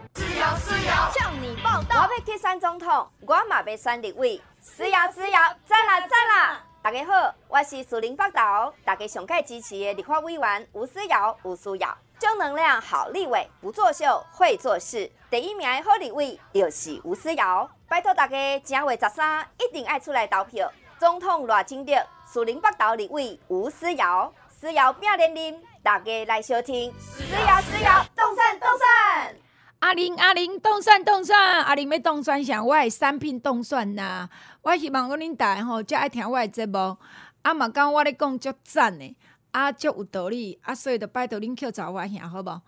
[0.41, 4.41] 向你报道，我要去选总统，我嘛要选立委。
[4.59, 6.63] 思瑶，思瑶，赞啦赞啦！
[6.81, 17.69] 大家好，我是苏宁北岛，大家上届支持的立法委员吴思瑶吴思瑶，正能量好立委，不作秀会做事，第一名的好立委就是吴思瑶。
[17.87, 21.93] 拜托大家正月十三一定要出来投票，总统赖清德，
[22.25, 26.91] 苏宁北岛立委吴思瑶，思瑶拼连连，大家来收听。
[26.99, 29.35] 思瑶，思瑶，动身动算。
[29.81, 32.63] 阿玲阿玲，冻蒜冻蒜，阿玲要冻蒜啥？
[32.63, 34.29] 我的产品冻蒜呐。
[34.61, 36.95] 我希望讲恁大家吼，才爱听我的节目。
[37.41, 39.15] 啊嘛，讲我咧讲足赞的，
[39.49, 42.61] 啊足有道理，啊所以就拜托恁去找我兄，好无？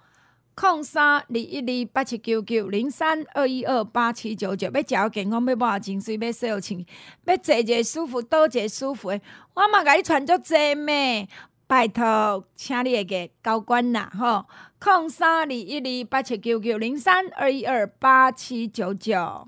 [0.55, 6.84] 空三二一二八七九九零三二一二八七九九，要食好健康，要无情绪，要洗好清，
[7.26, 9.22] 要坐一个舒服，倒一个舒服诶。
[9.53, 11.28] 我嘛甲你传足济咩？
[11.74, 14.45] 拜托，请你个高官啦，吼，
[14.80, 19.47] 空三二一二八七九九零三二一二八七九九。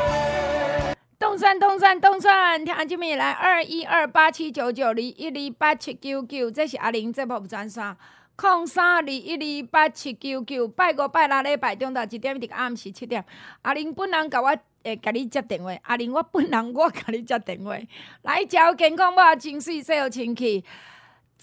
[1.31, 7.95] 通算通算通算，听这边来二一二八七九九二一二八七九九，这是阿玲节目专线，
[8.35, 13.23] 空三二一二八七九九，拜五拜六礼拜中昼一点到暗时七点，
[13.61, 14.53] 阿玲本人甲我
[14.83, 17.77] 诶甲你接电话，阿玲我本人我甲你接电话，
[18.23, 20.61] 来，食健康，无情绪，洗好清气。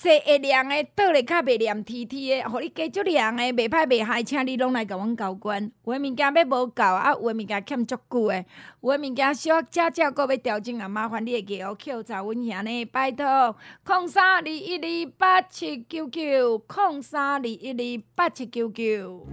[0.01, 5.61] 坐会凉的，倒咧较袂黏 T T 的，互你加足凉的，袂歹袂歹，请你拢来甲阮交关。
[5.84, 8.46] 有诶物件要无够，啊，有诶物件欠足久诶，
[8.80, 19.26] 有诶物件小加价，阁要调整，啊，麻烦你会记哦，扣查阮兄呢，拜托，空三二一二八七九九，空三二一二八七九九。